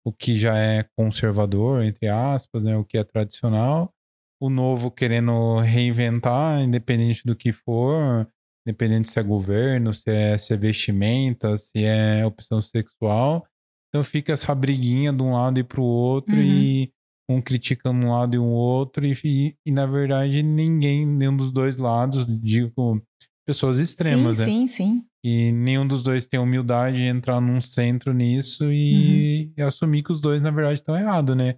[0.07, 2.77] o que já é conservador, entre aspas, né?
[2.77, 3.93] O que é tradicional.
[4.41, 8.29] O novo querendo reinventar, independente do que for,
[8.65, 13.45] independente se é governo, se é, se é vestimenta, se é opção sexual.
[13.89, 16.43] Então fica essa briguinha de um lado e pro outro uhum.
[16.43, 16.93] e
[17.29, 21.51] um criticando um lado e um outro e, e, e, na verdade ninguém, nenhum dos
[21.51, 23.03] dois lados, digo,
[23.45, 24.47] pessoas extremas, sim, né?
[24.47, 29.53] Sim, sim, e nenhum dos dois tem humildade de entrar num centro nisso e, uhum.
[29.57, 31.57] e assumir que os dois, na verdade, estão errados, né?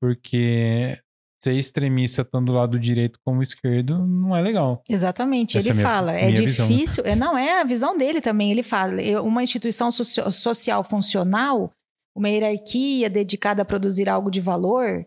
[0.00, 0.98] Porque
[1.38, 4.82] ser extremista tanto do lado direito como esquerdo não é legal.
[4.88, 5.58] Exatamente.
[5.58, 7.04] Essa ele é minha, fala, é difícil.
[7.04, 8.50] É, não, é a visão dele também.
[8.50, 11.70] Ele fala, uma instituição socio social funcional,
[12.16, 15.04] uma hierarquia dedicada a produzir algo de valor,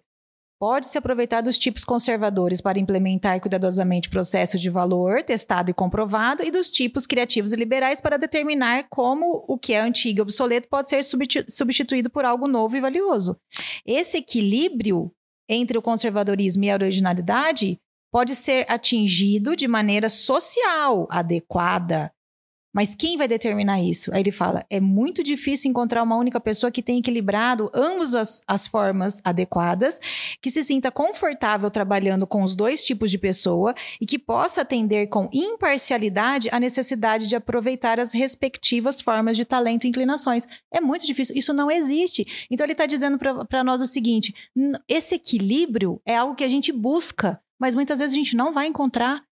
[0.64, 6.42] pode se aproveitar dos tipos conservadores para implementar cuidadosamente processos de valor testado e comprovado
[6.42, 10.70] e dos tipos criativos e liberais para determinar como o que é antigo e obsoleto
[10.70, 13.36] pode ser substituído por algo novo e valioso.
[13.86, 15.12] Esse equilíbrio
[15.50, 17.78] entre o conservadorismo e a originalidade
[18.10, 22.10] pode ser atingido de maneira social adequada,
[22.74, 24.12] mas quem vai determinar isso?
[24.14, 28.42] Aí ele fala: é muito difícil encontrar uma única pessoa que tenha equilibrado ambas as,
[28.48, 30.00] as formas adequadas,
[30.42, 35.08] que se sinta confortável trabalhando com os dois tipos de pessoa e que possa atender
[35.08, 40.48] com imparcialidade a necessidade de aproveitar as respectivas formas de talento e inclinações.
[40.74, 42.48] É muito difícil, isso não existe.
[42.50, 44.34] Então ele está dizendo para nós o seguinte:
[44.90, 48.66] esse equilíbrio é algo que a gente busca, mas muitas vezes a gente não vai
[48.66, 49.24] encontrar.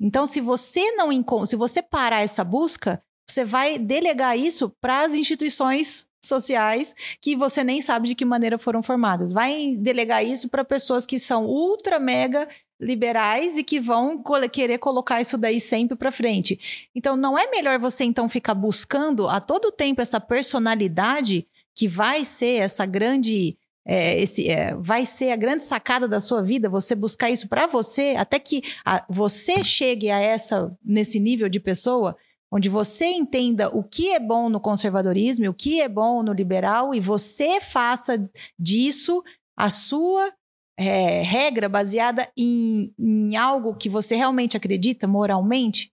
[0.00, 1.10] Então, se você não
[1.46, 7.62] se você parar essa busca, você vai delegar isso para as instituições sociais que você
[7.62, 9.32] nem sabe de que maneira foram formadas.
[9.32, 12.48] Vai delegar isso para pessoas que são ultra mega
[12.80, 16.88] liberais e que vão querer colocar isso daí sempre para frente.
[16.94, 22.24] Então, não é melhor você então ficar buscando a todo tempo essa personalidade que vai
[22.24, 23.56] ser essa grande
[23.86, 27.66] é, esse, é, vai ser a grande sacada da sua vida, você buscar isso para
[27.66, 32.16] você, até que a, você chegue a essa nesse nível de pessoa,
[32.50, 36.94] onde você entenda o que é bom no conservadorismo, o que é bom no liberal,
[36.94, 39.22] e você faça disso
[39.56, 40.32] a sua
[40.78, 45.92] é, regra baseada em, em algo que você realmente acredita moralmente,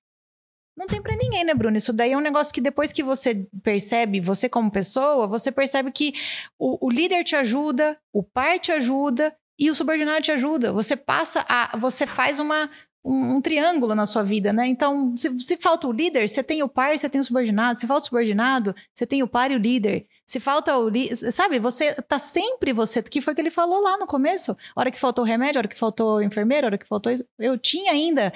[0.76, 1.78] não tem para ninguém, né, Bruno?
[1.78, 5.92] Isso daí é um negócio que depois que você percebe, você como pessoa, você percebe
[5.92, 6.14] que
[6.58, 10.72] o, o líder te ajuda, o pai te ajuda e o subordinado te ajuda.
[10.72, 11.78] Você passa a.
[11.78, 12.70] Você faz uma,
[13.04, 14.68] um, um, triângulo na sua vida, né?
[14.68, 17.80] Então, se, se, falta o líder, você tem o pai, você tem o subordinado.
[17.80, 20.08] Se falta o subordinado, você tem o pai e o líder.
[20.26, 21.60] Se falta o líder, sabe?
[21.60, 24.56] Você tá sempre você, que foi que ele falou lá no começo.
[24.76, 28.32] Hora que faltou remédio, hora que faltou enfermeiro, hora que faltou isso, eu tinha ainda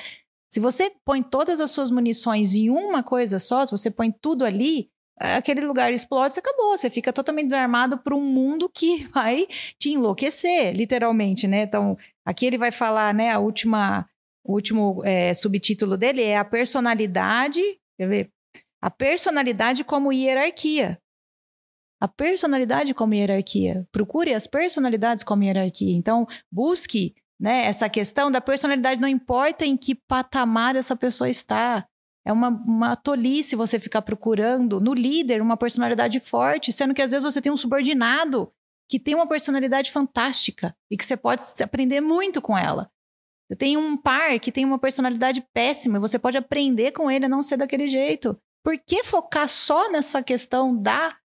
[0.55, 4.45] se você põe todas as suas munições em uma coisa só, se você põe tudo
[4.45, 4.89] ali,
[5.19, 6.77] aquele lugar explode, você acabou.
[6.77, 11.63] Você fica totalmente desarmado para um mundo que vai te enlouquecer, literalmente, né?
[11.63, 13.31] Então, aqui ele vai falar, né?
[13.31, 14.07] A última,
[14.45, 17.61] o último é, subtítulo dele é a personalidade.
[17.97, 18.31] Quer ver?
[18.81, 20.97] A personalidade como hierarquia.
[21.99, 23.85] A personalidade como hierarquia.
[23.91, 25.97] Procure as personalidades como hierarquia.
[25.97, 27.65] Então, busque né?
[27.65, 31.85] Essa questão da personalidade não importa em que patamar essa pessoa está.
[32.25, 37.11] É uma, uma tolice você ficar procurando no líder uma personalidade forte, sendo que às
[37.11, 38.51] vezes você tem um subordinado
[38.89, 42.89] que tem uma personalidade fantástica e que você pode aprender muito com ela.
[43.47, 47.25] Você tem um par que tem uma personalidade péssima e você pode aprender com ele
[47.25, 48.37] a não ser daquele jeito.
[48.63, 51.15] Por que focar só nessa questão da,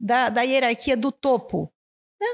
[0.00, 1.72] da, da hierarquia do topo?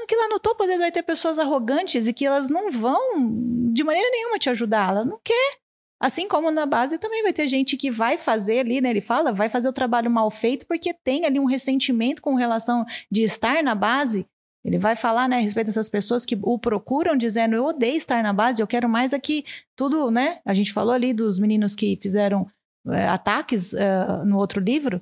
[0.07, 3.71] Que lá no topo, às vezes, vai ter pessoas arrogantes e que elas não vão,
[3.71, 4.89] de maneira nenhuma, te ajudar.
[4.89, 5.57] Ela não quer.
[5.99, 8.89] Assim como na base também vai ter gente que vai fazer ali, né?
[8.89, 12.85] Ele fala, vai fazer o trabalho mal feito porque tem ali um ressentimento com relação
[13.09, 14.27] de estar na base.
[14.63, 18.23] Ele vai falar, né, a respeito dessas pessoas que o procuram dizendo, eu odeio estar
[18.23, 20.39] na base, eu quero mais aqui tudo, né?
[20.43, 22.47] A gente falou ali dos meninos que fizeram
[22.87, 25.01] é, ataques uh, no outro livro.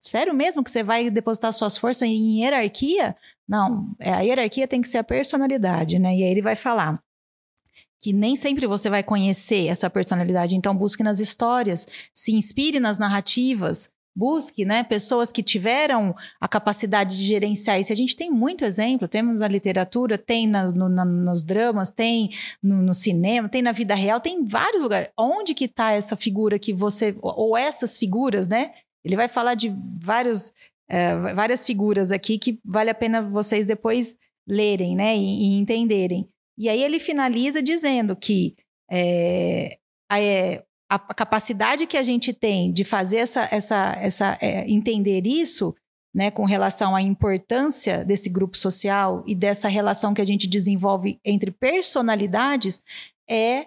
[0.00, 3.14] Sério mesmo que você vai depositar suas forças em hierarquia?
[3.48, 6.14] Não, é, a hierarquia tem que ser a personalidade, né?
[6.14, 7.02] E aí ele vai falar
[8.00, 12.96] que nem sempre você vai conhecer essa personalidade, então busque nas histórias, se inspire nas
[12.96, 17.92] narrativas, busque, né, pessoas que tiveram a capacidade de gerenciar isso.
[17.92, 22.30] A gente tem muito exemplo, temos na literatura, tem na, no, na, nos dramas, tem
[22.60, 25.10] no, no, cinema, tem na vida real, tem vários lugares.
[25.16, 28.72] Onde que está essa figura que você, ou essas figuras, né,
[29.04, 29.72] ele vai falar de
[30.02, 30.52] vários,
[30.88, 34.16] é, várias figuras aqui que vale a pena vocês depois
[34.46, 36.28] lerem, né, e, e entenderem.
[36.56, 38.56] E aí ele finaliza dizendo que
[38.90, 39.78] é,
[40.10, 45.26] a, é, a, capacidade que a gente tem de fazer essa, essa, essa é, entender
[45.26, 45.74] isso,
[46.14, 51.20] né, com relação à importância desse grupo social e dessa relação que a gente desenvolve
[51.24, 52.82] entre personalidades,
[53.28, 53.66] é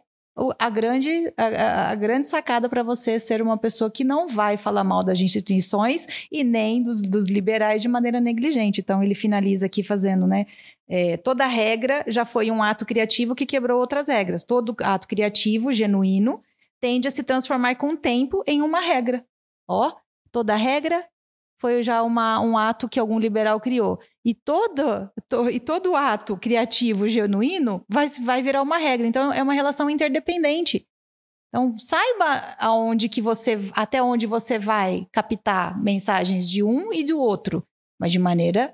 [0.58, 4.84] a grande, a, a grande sacada para você ser uma pessoa que não vai falar
[4.84, 8.82] mal das instituições e nem dos, dos liberais de maneira negligente.
[8.82, 10.46] Então, ele finaliza aqui fazendo, né?
[10.88, 14.44] É, toda regra já foi um ato criativo que quebrou outras regras.
[14.44, 16.42] Todo ato criativo, genuíno,
[16.80, 19.24] tende a se transformar com o tempo em uma regra.
[19.68, 19.92] Ó,
[20.32, 21.06] toda regra
[21.62, 23.99] foi já uma, um ato que algum liberal criou.
[24.26, 29.05] E todo, to, e todo ato criativo genuíno vai, vai virar uma regra.
[29.05, 30.88] Então, é uma relação interdependente.
[31.49, 37.20] Então, saiba aonde que você, até onde você vai captar mensagens de um e do
[37.20, 37.64] outro,
[37.99, 38.74] mas de maneira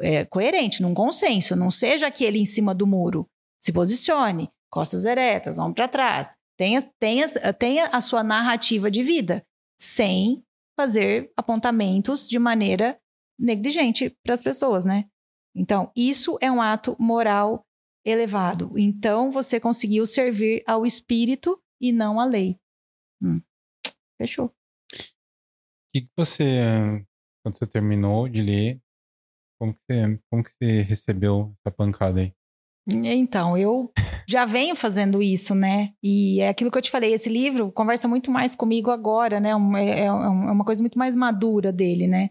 [0.00, 1.56] é, coerente, num consenso.
[1.56, 3.26] Não seja aquele em cima do muro.
[3.60, 6.30] Se posicione, costas eretas, vamos para trás.
[6.56, 9.44] Tenha, tenha, tenha a sua narrativa de vida,
[9.76, 10.44] sem
[10.78, 13.00] fazer apontamentos de maneira
[13.36, 15.10] negligente para as pessoas, né?
[15.52, 17.66] Então, isso é um ato moral
[18.06, 18.78] elevado.
[18.78, 22.56] Então, você conseguiu servir ao espírito e não à lei.
[23.20, 23.42] Hum.
[24.16, 24.46] Fechou.
[24.46, 24.52] O
[25.92, 26.60] que você,
[27.42, 28.80] quando você terminou de ler,
[29.58, 32.32] como que você, como que você recebeu essa pancada aí?
[32.88, 33.92] Então, eu
[34.26, 35.90] já venho fazendo isso, né?
[36.02, 39.50] E é aquilo que eu te falei, esse livro conversa muito mais comigo agora, né?
[39.76, 42.30] É, é, é uma coisa muito mais madura dele, né?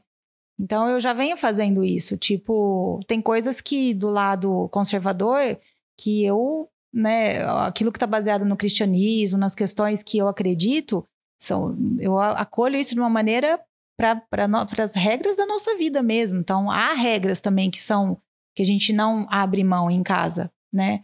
[0.59, 2.17] Então eu já venho fazendo isso.
[2.17, 5.57] Tipo, tem coisas que do lado conservador
[5.97, 11.05] que eu, né, aquilo que está baseado no cristianismo, nas questões que eu acredito,
[11.39, 13.59] são, eu acolho isso de uma maneira
[13.95, 14.23] para
[14.83, 16.39] as regras da nossa vida mesmo.
[16.39, 18.19] Então há regras também que são
[18.57, 21.03] que a gente não abre mão em casa, né?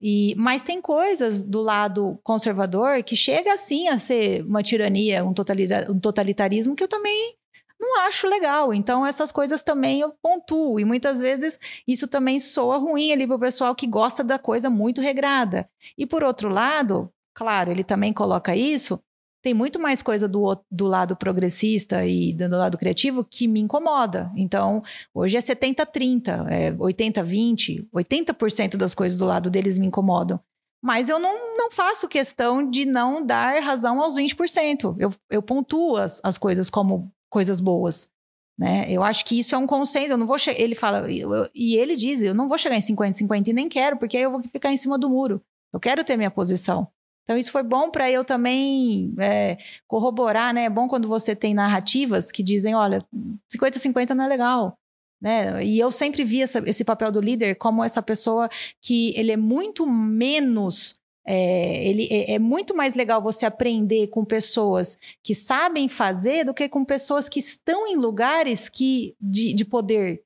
[0.00, 5.34] E, mas tem coisas do lado conservador que chega assim a ser uma tirania, um,
[5.34, 7.34] totalitarismo que eu também
[7.78, 8.72] não acho legal.
[8.72, 10.78] Então, essas coisas também eu pontuo.
[10.78, 14.70] E muitas vezes isso também soa ruim ali para o pessoal que gosta da coisa
[14.70, 15.68] muito regrada.
[15.98, 19.02] E por outro lado, claro, ele também coloca isso.
[19.42, 24.30] Tem muito mais coisa do, do lado progressista e do lado criativo que me incomoda.
[24.36, 24.82] Então,
[25.12, 30.38] hoje é 70-30, é 80-20, 80% das coisas do lado deles me incomodam.
[30.80, 34.96] Mas eu não, não faço questão de não dar razão aos 20%.
[34.98, 38.08] Eu, eu pontuo as, as coisas como coisas boas.
[38.58, 38.86] Né?
[38.88, 40.12] Eu acho que isso é um consenso.
[40.12, 43.48] Eu não vou Ele fala, eu, e ele diz: eu não vou chegar em 50-50
[43.48, 45.40] e nem quero, porque aí eu vou ficar em cima do muro.
[45.72, 46.86] Eu quero ter minha posição.
[47.22, 49.56] Então, isso foi bom para eu também é,
[49.86, 50.64] corroborar, né?
[50.64, 53.04] É bom quando você tem narrativas que dizem: olha,
[53.54, 54.76] 50-50 não é legal.
[55.20, 55.64] Né?
[55.64, 58.48] E eu sempre vi essa, esse papel do líder como essa pessoa
[58.80, 64.24] que ele é muito menos é, ele é, é, muito mais legal você aprender com
[64.24, 69.64] pessoas que sabem fazer do que com pessoas que estão em lugares que, de, de
[69.64, 70.22] poder.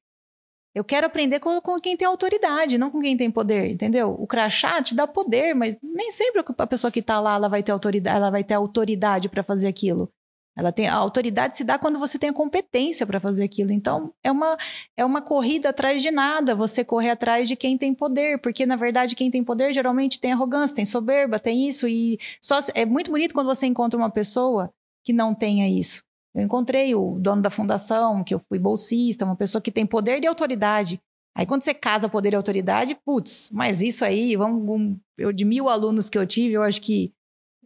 [0.77, 4.11] Eu quero aprender com, com, quem tem autoridade, não com quem tem poder, entendeu?
[4.11, 7.63] O crachá te dá poder, mas nem sempre a pessoa que está lá ela vai
[7.63, 10.13] ter autoridade, ela vai ter autoridade para fazer aquilo.
[10.55, 13.73] Ela tem a autoridade se dá quando você tem a competência para fazer aquilo.
[13.73, 14.59] Então, é uma
[14.95, 18.77] é uma corrida atrás de nada, você correr atrás de quem tem poder, porque na
[18.77, 23.11] verdade quem tem poder geralmente tem arrogância, tem soberba, tem isso e só é muito
[23.11, 24.71] bonito quando você encontra uma pessoa
[25.03, 26.06] que não tenha isso.
[26.37, 30.21] Eu encontrei o dono da fundação, que eu fui bolsista, uma pessoa que tem poder
[30.21, 31.01] de autoridade.
[31.35, 35.69] Aí quando você casa poder e autoridade, putz, mas isso aí, vamos, eu de mil
[35.69, 37.13] alunos que eu tive, eu acho que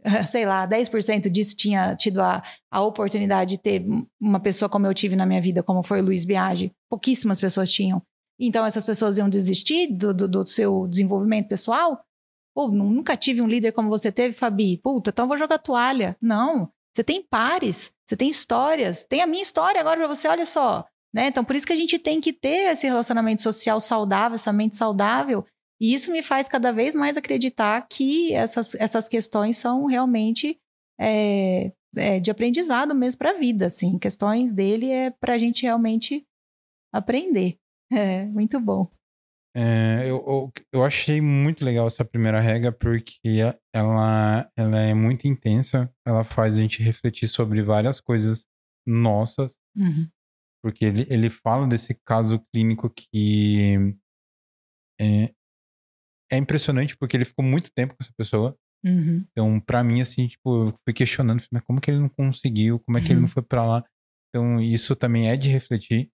[0.26, 3.84] sei lá, 10% disso tinha tido a, a oportunidade de ter
[4.20, 6.72] uma pessoa como eu tive na minha vida, como foi o Luiz Biagi.
[6.88, 8.02] Pouquíssimas pessoas tinham.
[8.38, 12.02] Então, essas pessoas iam desistir do, do, do seu desenvolvimento pessoal?
[12.54, 14.78] Pô, nunca tive um líder como você teve, Fabi.
[14.78, 16.16] Puta, então vou jogar toalha.
[16.20, 16.70] Não.
[16.94, 19.04] Você tem pares, você tem histórias.
[19.04, 20.84] Tem a minha história agora para você, olha só.
[21.14, 21.28] Né?
[21.28, 24.76] Então, por isso que a gente tem que ter esse relacionamento social saudável, essa mente
[24.76, 25.46] saudável,
[25.80, 30.58] e isso me faz cada vez mais acreditar que essas, essas questões são realmente
[30.98, 33.96] é, é, de aprendizado mesmo para a vida, assim.
[33.96, 36.26] Questões dele é para a gente realmente
[36.92, 37.56] aprender.
[37.92, 38.88] É, muito bom.
[39.54, 43.40] É, eu, eu, eu, achei muito legal essa primeira regra porque
[43.74, 48.46] ela, ela é muito intensa, ela faz a gente refletir sobre várias coisas
[48.86, 50.08] nossas, uhum.
[50.62, 53.96] porque ele, ele fala desse caso clínico que
[55.00, 55.34] é,
[56.30, 58.56] é impressionante porque ele ficou muito tempo com essa pessoa.
[58.84, 59.26] Uhum.
[59.30, 62.78] Então, para mim, assim, tipo, eu fui questionando, mas como que ele não conseguiu?
[62.80, 63.12] Como é que uhum.
[63.14, 63.84] ele não foi para lá?
[64.28, 66.10] Então, isso também é de refletir.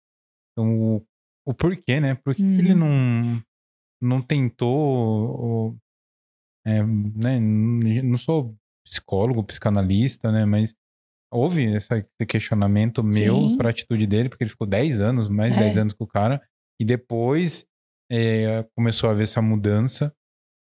[0.52, 1.06] Então,
[1.46, 2.14] o, porquê, né?
[2.14, 2.58] Por que uhum.
[2.58, 3.42] ele não,
[4.00, 4.76] não tentou?
[4.76, 5.76] Ou,
[6.66, 7.38] é, né?
[7.40, 10.44] Não sou psicólogo, psicanalista, né?
[10.44, 10.74] Mas
[11.32, 15.60] houve esse questionamento meu para a atitude dele, porque ele ficou 10 anos, mais de
[15.60, 15.62] é.
[15.64, 16.42] 10 anos com o cara.
[16.80, 17.66] E depois
[18.10, 20.14] é, começou a ver essa mudança.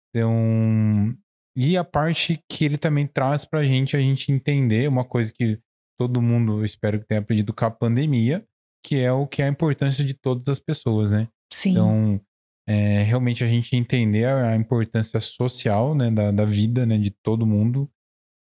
[0.09, 1.15] Então,
[1.55, 5.59] e a parte que ele também traz pra gente, a gente entender uma coisa que
[5.99, 8.45] todo mundo, espero que tenha aprendido com a pandemia,
[8.83, 11.27] que é o que é a importância de todas as pessoas, né?
[11.51, 11.71] Sim.
[11.71, 12.21] Então,
[12.67, 17.45] é, realmente a gente entender a importância social, né, da, da vida, né, de todo
[17.45, 17.89] mundo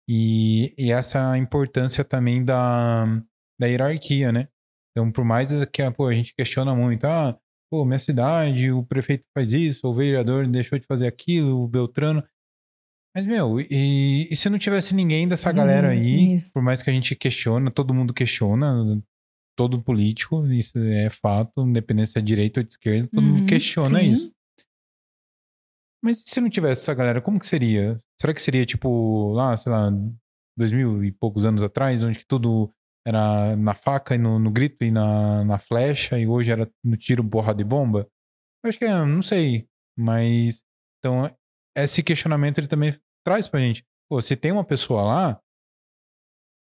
[0.08, 3.04] e, e essa importância também da,
[3.58, 4.48] da hierarquia, né?
[4.90, 7.38] Então, por mais que pô, a gente questiona muito, ah,
[7.70, 12.22] pô, minha cidade, o prefeito faz isso, o vereador deixou de fazer aquilo, o Beltrano.
[13.14, 16.52] Mas, meu, e, e se não tivesse ninguém dessa hum, galera aí, isso.
[16.52, 19.02] por mais que a gente questiona, todo mundo questiona,
[19.56, 23.46] todo político, isso é fato, independente se é direita ou de esquerda, todo mundo uhum,
[23.46, 24.10] questiona sim.
[24.10, 24.32] isso.
[26.04, 28.02] Mas se não tivesse essa galera, como que seria?
[28.20, 29.88] Será que seria tipo, lá, sei lá,
[30.56, 32.72] dois mil e poucos anos atrás, onde que tudo
[33.06, 36.96] era na faca e no, no grito e na, na flecha, e hoje era no
[36.96, 38.08] tiro, borra de bomba?
[38.64, 39.68] Eu acho que é, não sei.
[39.96, 40.64] Mas,
[40.98, 41.30] então,
[41.76, 43.84] esse questionamento ele também traz pra gente.
[44.08, 45.40] Pô, se tem uma pessoa lá,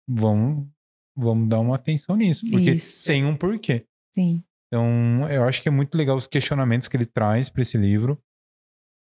[0.09, 0.69] vamos,
[1.17, 3.07] vamos dar uma atenção nisso, porque Isso.
[3.07, 3.87] tem um porquê.
[4.15, 4.43] Sim.
[4.67, 8.23] Então, eu acho que é muito legal os questionamentos que ele traz para esse livro.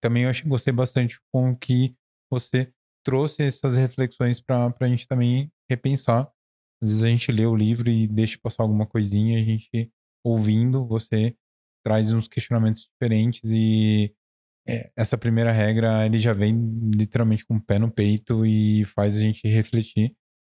[0.03, 1.95] Também eu acho, gostei bastante com que
[2.31, 2.73] você
[3.05, 6.31] trouxe essas reflexões para a gente também repensar
[6.85, 9.91] às vezes a gente lê o livro e deixa passar alguma coisinha, a gente
[10.23, 11.35] ouvindo, você
[11.85, 14.15] traz uns questionamentos diferentes e
[14.67, 16.55] é, essa primeira regra ele já vem
[16.95, 20.15] literalmente com o pé no peito e faz a gente refletir.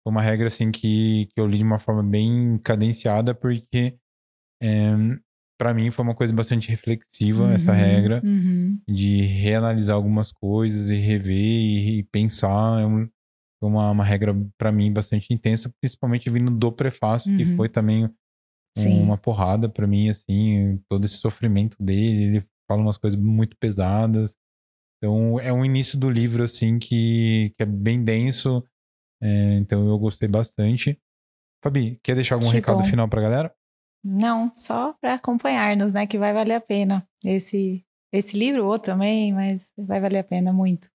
[0.06, 3.98] Foi uma regra assim que, que eu li de uma forma bem cadenciada porque
[4.62, 4.92] é,
[5.58, 8.78] para mim foi uma coisa bastante reflexiva uhum, essa regra uhum.
[8.88, 12.80] de reanalisar algumas coisas e rever e, e pensar.
[12.80, 13.08] É um,
[13.60, 17.38] uma, uma regra para mim bastante intensa, principalmente vindo do prefácio, uhum.
[17.38, 18.08] que foi também
[18.78, 19.02] Sim.
[19.02, 22.22] uma porrada para mim, assim, todo esse sofrimento dele.
[22.22, 24.36] Ele fala umas coisas muito pesadas.
[24.98, 28.62] Então, é um início do livro, assim, que, que é bem denso.
[29.22, 31.00] É, então, eu gostei bastante.
[31.62, 32.84] Fabi, quer deixar algum que recado bom.
[32.84, 33.54] final pra galera?
[34.04, 36.06] Não, só para acompanhar-nos, né?
[36.06, 37.06] Que vai valer a pena.
[37.24, 40.88] Esse, esse livro, o outro também, mas vai valer a pena muito.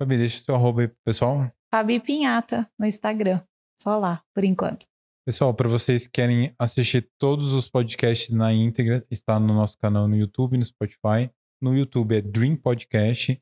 [0.00, 1.50] Fabi, deixa o seu arroba aí pro pessoal.
[1.74, 3.42] Fabi Pinhata no Instagram.
[3.80, 4.86] Só lá, por enquanto.
[5.26, 10.08] Pessoal, para vocês que querem assistir todos os podcasts na íntegra, está no nosso canal
[10.08, 11.30] no YouTube, no Spotify.
[11.60, 13.38] No YouTube é Dream Podcast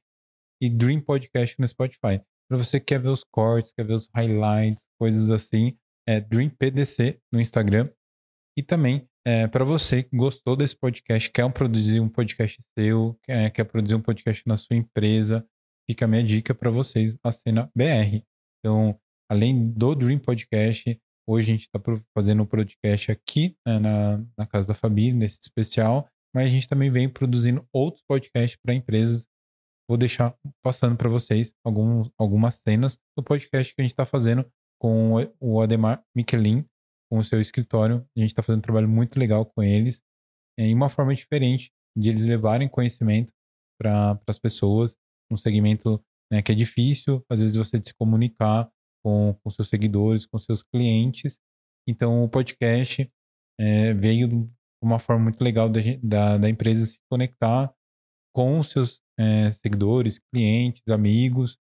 [0.60, 2.20] e Dream Podcast no Spotify.
[2.48, 5.77] Para você que quer ver os cortes, quer ver os highlights, coisas assim,
[6.09, 7.90] é Dream PDC no Instagram.
[8.56, 13.51] E também, é, para você que gostou desse podcast, quer produzir um podcast seu, quer,
[13.51, 15.47] quer produzir um podcast na sua empresa,
[15.90, 18.23] fica a minha dica para vocês, a cena BR.
[18.59, 18.98] Então,
[19.28, 20.98] além do Dream Podcast,
[21.28, 21.81] Hoje a gente está
[22.14, 26.68] fazendo um podcast aqui né, na, na casa da Fabi, nesse especial, mas a gente
[26.68, 29.27] também vem produzindo outros podcasts para empresas.
[29.88, 34.44] Vou deixar passando para vocês alguns, algumas cenas do podcast que a gente está fazendo
[34.80, 36.64] com o Ademar Michelin,
[37.10, 38.06] com o seu escritório.
[38.16, 40.02] A gente está fazendo um trabalho muito legal com eles,
[40.58, 43.32] em uma forma diferente de eles levarem conhecimento
[43.80, 44.96] para as pessoas,
[45.30, 48.68] um segmento né, que é difícil, às vezes, você se comunicar,
[49.04, 51.38] com, com seus seguidores, com seus clientes.
[51.88, 53.08] Então, o podcast
[53.58, 54.50] é, veio de
[54.82, 55.70] uma forma muito legal
[56.02, 57.72] da, da empresa se conectar
[58.36, 61.58] com seus é, seguidores, clientes, amigos.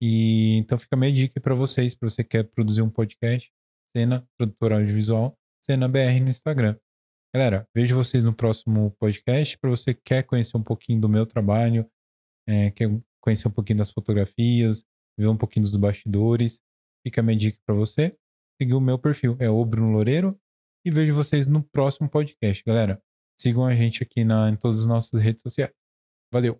[0.00, 3.52] E então fica a minha dica para vocês, para você que quer produzir um podcast,
[3.96, 6.78] Cena Produtora Audiovisual, Cena BR no Instagram.
[7.34, 9.58] Galera, vejo vocês no próximo podcast.
[9.58, 11.90] Para você que quer conhecer um pouquinho do meu trabalho,
[12.48, 12.88] é, quer
[13.20, 14.84] conhecer um pouquinho das fotografias,
[15.18, 16.62] ver um pouquinho dos bastidores,
[17.04, 18.16] Fica a minha dica para você.
[18.60, 20.38] Seguir o meu perfil, é o Bruno Loureiro.
[20.86, 23.02] E vejo vocês no próximo podcast, galera.
[23.40, 25.81] Sigam a gente aqui na, em todas as nossas redes sociais.
[26.32, 26.58] Valeu!